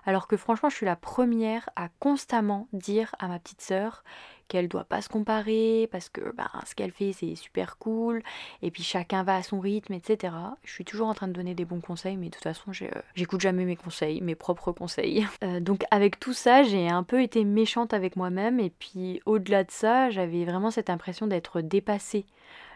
Alors 0.05 0.27
que 0.27 0.37
franchement, 0.37 0.69
je 0.69 0.75
suis 0.75 0.85
la 0.85 0.97
première 0.97 1.69
à 1.75 1.87
constamment 1.99 2.67
dire 2.73 3.15
à 3.19 3.27
ma 3.27 3.39
petite 3.39 3.61
sœur 3.61 4.03
qu'elle 4.47 4.67
doit 4.67 4.83
pas 4.83 5.01
se 5.01 5.09
comparer 5.09 5.87
parce 5.91 6.09
que 6.09 6.33
ben, 6.35 6.49
ce 6.65 6.75
qu'elle 6.75 6.91
fait 6.91 7.13
c'est 7.13 7.35
super 7.35 7.77
cool 7.77 8.21
et 8.61 8.71
puis 8.71 8.83
chacun 8.83 9.23
va 9.23 9.35
à 9.35 9.43
son 9.43 9.59
rythme, 9.59 9.93
etc. 9.93 10.33
Je 10.63 10.71
suis 10.71 10.85
toujours 10.85 11.07
en 11.07 11.13
train 11.13 11.27
de 11.27 11.33
donner 11.33 11.55
des 11.55 11.65
bons 11.65 11.81
conseils, 11.81 12.17
mais 12.17 12.27
de 12.27 12.31
toute 12.31 12.43
façon 12.43 12.71
euh, 12.81 13.01
j'écoute 13.15 13.41
jamais 13.41 13.65
mes 13.65 13.75
conseils, 13.75 14.21
mes 14.21 14.35
propres 14.35 14.71
conseils. 14.71 15.25
Euh, 15.43 15.59
donc 15.59 15.83
avec 15.91 16.19
tout 16.19 16.31
ça, 16.31 16.63
j'ai 16.63 16.87
un 16.87 17.03
peu 17.03 17.21
été 17.21 17.43
méchante 17.43 17.93
avec 17.93 18.15
moi-même 18.15 18.59
et 18.59 18.69
puis 18.69 19.19
au-delà 19.25 19.63
de 19.63 19.71
ça, 19.71 20.09
j'avais 20.09 20.45
vraiment 20.45 20.71
cette 20.71 20.89
impression 20.89 21.27
d'être 21.27 21.59
dépassée, 21.59 22.25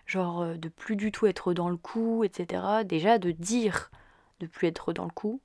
genre 0.05 0.41
euh, 0.41 0.55
de 0.55 0.67
plus 0.67 0.95
du 0.95 1.11
tout 1.11 1.27
être 1.27 1.53
dans 1.53 1.69
le 1.69 1.77
coup, 1.77 2.23
etc. 2.23 2.63
Déjà 2.83 3.19
de 3.19 3.31
dire 3.31 3.91
de 4.39 4.47
plus 4.47 4.67
être 4.67 4.91
dans 4.91 5.05
le 5.05 5.11
coup, 5.11 5.39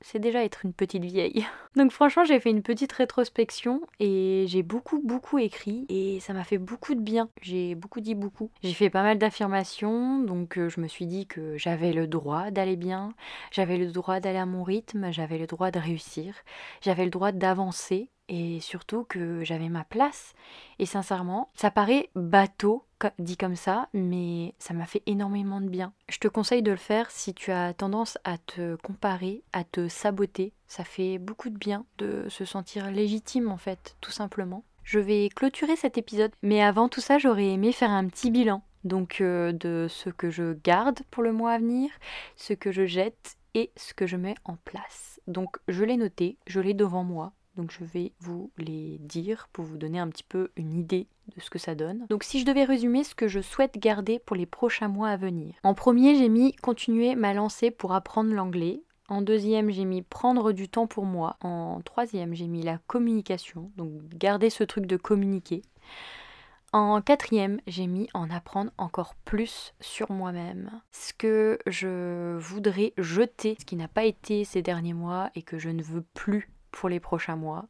c'est 0.00 0.18
déjà 0.18 0.44
être 0.44 0.64
une 0.64 0.72
petite 0.72 1.04
vieille. 1.04 1.46
Donc 1.76 1.92
franchement, 1.92 2.24
j'ai 2.24 2.40
fait 2.40 2.50
une 2.50 2.62
petite 2.62 2.92
rétrospection 2.92 3.80
et 4.00 4.44
j'ai 4.48 4.62
beaucoup 4.62 5.00
beaucoup 5.02 5.38
écrit 5.38 5.86
et 5.88 6.20
ça 6.20 6.32
m'a 6.32 6.44
fait 6.44 6.58
beaucoup 6.58 6.94
de 6.94 7.00
bien. 7.00 7.28
J'ai 7.42 7.74
beaucoup 7.74 8.00
dit 8.00 8.14
beaucoup. 8.14 8.50
J'ai 8.62 8.72
fait 8.72 8.90
pas 8.90 9.02
mal 9.02 9.18
d'affirmations, 9.18 10.20
donc 10.20 10.58
euh, 10.58 10.68
je 10.68 10.80
me 10.80 10.88
suis 10.88 11.06
dit 11.06 11.26
que 11.26 11.56
j'avais 11.56 11.92
le 11.92 12.06
droit 12.06 12.50
d'aller 12.50 12.76
bien, 12.76 13.14
j'avais 13.50 13.78
le 13.78 13.90
droit 13.90 14.20
d'aller 14.20 14.38
à 14.38 14.46
mon 14.46 14.62
rythme, 14.62 15.12
j'avais 15.12 15.38
le 15.38 15.46
droit 15.46 15.70
de 15.70 15.78
réussir, 15.78 16.34
j'avais 16.80 17.04
le 17.04 17.10
droit 17.10 17.32
d'avancer 17.32 18.10
et 18.28 18.60
surtout 18.60 19.04
que 19.04 19.44
j'avais 19.44 19.68
ma 19.68 19.84
place. 19.84 20.34
Et 20.78 20.86
sincèrement, 20.86 21.50
ça 21.54 21.70
paraît 21.70 22.10
bateau 22.14 22.86
dit 23.18 23.36
comme 23.36 23.56
ça, 23.56 23.88
mais 23.92 24.54
ça 24.58 24.74
m'a 24.74 24.86
fait 24.86 25.02
énormément 25.06 25.60
de 25.60 25.68
bien. 25.68 25.92
Je 26.08 26.18
te 26.18 26.28
conseille 26.28 26.62
de 26.62 26.70
le 26.70 26.76
faire 26.76 27.10
si 27.10 27.34
tu 27.34 27.52
as 27.52 27.74
tendance 27.74 28.18
à 28.24 28.38
te 28.38 28.76
comparer, 28.76 29.42
à 29.52 29.64
te 29.64 29.88
saboter. 29.88 30.52
Ça 30.66 30.84
fait 30.84 31.18
beaucoup 31.18 31.50
de 31.50 31.58
bien 31.58 31.84
de 31.98 32.26
se 32.28 32.44
sentir 32.44 32.90
légitime 32.90 33.50
en 33.50 33.56
fait, 33.56 33.96
tout 34.00 34.10
simplement. 34.10 34.64
Je 34.82 34.98
vais 34.98 35.28
clôturer 35.34 35.76
cet 35.76 35.98
épisode, 35.98 36.32
mais 36.42 36.62
avant 36.62 36.88
tout 36.88 37.00
ça, 37.00 37.18
j'aurais 37.18 37.48
aimé 37.48 37.72
faire 37.72 37.90
un 37.90 38.06
petit 38.06 38.30
bilan. 38.30 38.62
Donc 38.84 39.20
euh, 39.20 39.50
de 39.52 39.88
ce 39.90 40.10
que 40.10 40.30
je 40.30 40.52
garde 40.62 41.00
pour 41.10 41.24
le 41.24 41.32
mois 41.32 41.52
à 41.52 41.58
venir, 41.58 41.90
ce 42.36 42.52
que 42.52 42.70
je 42.70 42.86
jette 42.86 43.36
et 43.54 43.72
ce 43.76 43.94
que 43.94 44.06
je 44.06 44.16
mets 44.16 44.36
en 44.44 44.56
place. 44.56 45.20
Donc 45.26 45.56
je 45.66 45.82
l'ai 45.82 45.96
noté, 45.96 46.38
je 46.46 46.60
l'ai 46.60 46.74
devant 46.74 47.02
moi, 47.02 47.32
donc 47.56 47.72
je 47.72 47.84
vais 47.84 48.12
vous 48.20 48.50
les 48.58 48.98
dire 49.00 49.48
pour 49.52 49.64
vous 49.64 49.78
donner 49.78 49.98
un 49.98 50.08
petit 50.08 50.24
peu 50.24 50.50
une 50.56 50.74
idée 50.74 51.06
de 51.34 51.40
ce 51.40 51.50
que 51.50 51.58
ça 51.58 51.74
donne. 51.74 52.06
Donc 52.08 52.22
si 52.22 52.40
je 52.40 52.46
devais 52.46 52.64
résumer 52.64 53.04
ce 53.04 53.14
que 53.14 53.28
je 53.28 53.40
souhaite 53.40 53.78
garder 53.78 54.18
pour 54.18 54.36
les 54.36 54.46
prochains 54.46 54.88
mois 54.88 55.08
à 55.08 55.16
venir. 55.16 55.54
En 55.62 55.74
premier, 55.74 56.16
j'ai 56.16 56.28
mis 56.28 56.52
continuer 56.52 57.14
ma 57.14 57.34
lancée 57.34 57.70
pour 57.70 57.92
apprendre 57.92 58.32
l'anglais. 58.32 58.82
En 59.08 59.22
deuxième, 59.22 59.70
j'ai 59.70 59.84
mis 59.84 60.02
prendre 60.02 60.52
du 60.52 60.68
temps 60.68 60.86
pour 60.86 61.04
moi. 61.04 61.36
En 61.40 61.80
troisième, 61.84 62.34
j'ai 62.34 62.48
mis 62.48 62.62
la 62.62 62.78
communication, 62.86 63.70
donc 63.76 63.90
garder 64.08 64.50
ce 64.50 64.64
truc 64.64 64.86
de 64.86 64.96
communiquer. 64.96 65.62
En 66.72 67.00
quatrième, 67.00 67.60
j'ai 67.66 67.86
mis 67.86 68.08
en 68.12 68.28
apprendre 68.28 68.72
encore 68.76 69.14
plus 69.24 69.72
sur 69.80 70.10
moi-même. 70.10 70.70
Ce 70.90 71.12
que 71.12 71.58
je 71.66 72.36
voudrais 72.38 72.92
jeter, 72.98 73.56
ce 73.58 73.64
qui 73.64 73.76
n'a 73.76 73.88
pas 73.88 74.04
été 74.04 74.44
ces 74.44 74.62
derniers 74.62 74.92
mois 74.92 75.30
et 75.36 75.42
que 75.42 75.58
je 75.58 75.70
ne 75.70 75.82
veux 75.82 76.04
plus 76.14 76.50
pour 76.70 76.88
les 76.88 77.00
prochains 77.00 77.36
mois. 77.36 77.66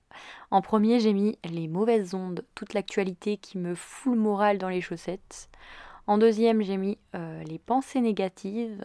En 0.50 0.62
premier, 0.62 1.00
j'ai 1.00 1.12
mis 1.12 1.38
les 1.44 1.68
mauvaises 1.68 2.14
ondes, 2.14 2.44
toute 2.54 2.74
l'actualité 2.74 3.36
qui 3.36 3.58
me 3.58 3.74
fout 3.74 4.14
le 4.14 4.20
moral 4.20 4.58
dans 4.58 4.68
les 4.68 4.80
chaussettes. 4.80 5.48
En 6.06 6.18
deuxième, 6.18 6.62
j'ai 6.62 6.76
mis 6.76 6.98
euh, 7.14 7.42
les 7.42 7.58
pensées 7.58 8.00
négatives. 8.00 8.84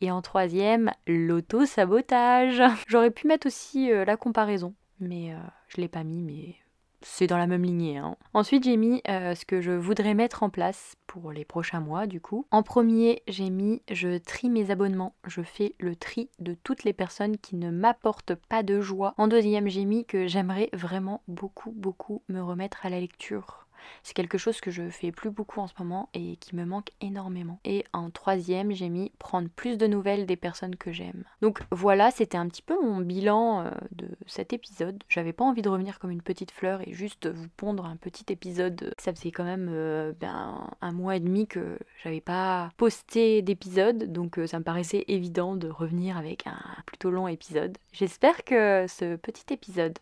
Et 0.00 0.10
en 0.10 0.22
troisième, 0.22 0.92
l'auto-sabotage. 1.06 2.62
J'aurais 2.86 3.10
pu 3.10 3.26
mettre 3.26 3.46
aussi 3.46 3.90
euh, 3.90 4.04
la 4.04 4.16
comparaison, 4.16 4.74
mais 5.00 5.32
euh, 5.34 5.38
je 5.68 5.78
ne 5.78 5.82
l'ai 5.82 5.88
pas 5.88 6.04
mis, 6.04 6.22
mais 6.22 6.54
c'est 7.02 7.26
dans 7.26 7.38
la 7.38 7.46
même 7.46 7.64
lignée. 7.64 7.98
Hein. 7.98 8.16
Ensuite, 8.34 8.64
j'ai 8.64 8.76
mis 8.76 9.02
euh, 9.08 9.34
ce 9.34 9.44
que 9.44 9.60
je 9.60 9.72
voudrais 9.72 10.14
mettre 10.14 10.42
en 10.42 10.50
place 10.50 10.96
pour 11.06 11.32
les 11.32 11.44
prochains 11.44 11.80
mois, 11.80 12.06
du 12.06 12.20
coup. 12.20 12.46
En 12.50 12.62
premier, 12.62 13.22
j'ai 13.28 13.50
mis 13.50 13.82
je 13.90 14.18
trie 14.18 14.50
mes 14.50 14.70
abonnements. 14.70 15.14
Je 15.26 15.42
fais 15.42 15.74
le 15.78 15.96
tri 15.96 16.30
de 16.38 16.54
toutes 16.54 16.84
les 16.84 16.92
personnes 16.92 17.38
qui 17.38 17.56
ne 17.56 17.70
m'apportent 17.70 18.34
pas 18.34 18.62
de 18.62 18.80
joie. 18.80 19.14
En 19.16 19.28
deuxième, 19.28 19.68
j'ai 19.68 19.84
mis 19.84 20.04
que 20.04 20.26
j'aimerais 20.26 20.70
vraiment 20.72 21.22
beaucoup, 21.28 21.72
beaucoup 21.72 22.22
me 22.28 22.40
remettre 22.40 22.86
à 22.86 22.90
la 22.90 23.00
lecture. 23.00 23.66
C'est 24.02 24.14
quelque 24.14 24.38
chose 24.38 24.60
que 24.60 24.70
je 24.70 24.88
fais 24.88 25.12
plus 25.12 25.30
beaucoup 25.30 25.60
en 25.60 25.66
ce 25.66 25.74
moment 25.78 26.08
et 26.14 26.36
qui 26.36 26.56
me 26.56 26.64
manque 26.64 26.90
énormément. 27.00 27.60
Et 27.64 27.84
en 27.92 28.10
troisième, 28.10 28.72
j'ai 28.72 28.88
mis 28.88 29.12
prendre 29.18 29.48
plus 29.48 29.78
de 29.78 29.86
nouvelles 29.86 30.26
des 30.26 30.36
personnes 30.36 30.76
que 30.76 30.92
j'aime. 30.92 31.24
Donc 31.42 31.60
voilà, 31.70 32.10
c'était 32.10 32.38
un 32.38 32.48
petit 32.48 32.62
peu 32.62 32.80
mon 32.80 33.00
bilan 33.00 33.64
euh, 33.64 33.70
de 33.92 34.08
cet 34.26 34.52
épisode. 34.52 35.02
J'avais 35.08 35.32
pas 35.32 35.44
envie 35.44 35.62
de 35.62 35.68
revenir 35.68 35.98
comme 35.98 36.10
une 36.10 36.22
petite 36.22 36.50
fleur 36.50 36.80
et 36.86 36.92
juste 36.92 37.28
vous 37.28 37.48
pondre 37.56 37.84
un 37.86 37.96
petit 37.96 38.32
épisode. 38.32 38.94
Ça 38.98 39.12
faisait 39.14 39.30
quand 39.30 39.44
même 39.44 39.68
euh, 39.70 40.12
ben, 40.20 40.68
un 40.80 40.92
mois 40.92 41.16
et 41.16 41.20
demi 41.20 41.46
que 41.46 41.78
j'avais 42.02 42.20
pas 42.20 42.70
posté 42.76 43.42
d'épisode, 43.42 44.12
donc 44.12 44.38
euh, 44.38 44.46
ça 44.46 44.58
me 44.58 44.64
paraissait 44.64 45.04
évident 45.08 45.56
de 45.56 45.68
revenir 45.68 46.16
avec 46.16 46.46
un 46.46 46.60
plutôt 46.86 47.10
long 47.10 47.28
épisode. 47.28 47.76
J'espère 47.92 48.44
que 48.44 48.86
ce 48.88 49.16
petit 49.16 49.52
épisode 49.52 49.98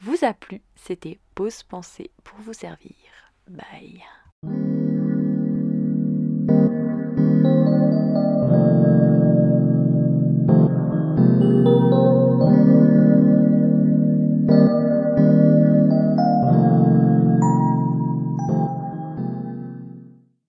vous 0.00 0.24
a 0.24 0.34
plu. 0.34 0.62
C'était 0.74 1.18
Pause 1.34 1.62
Pensée 1.62 2.10
pour 2.22 2.38
vous 2.40 2.52
servir. 2.52 3.03
Bye. 3.48 4.73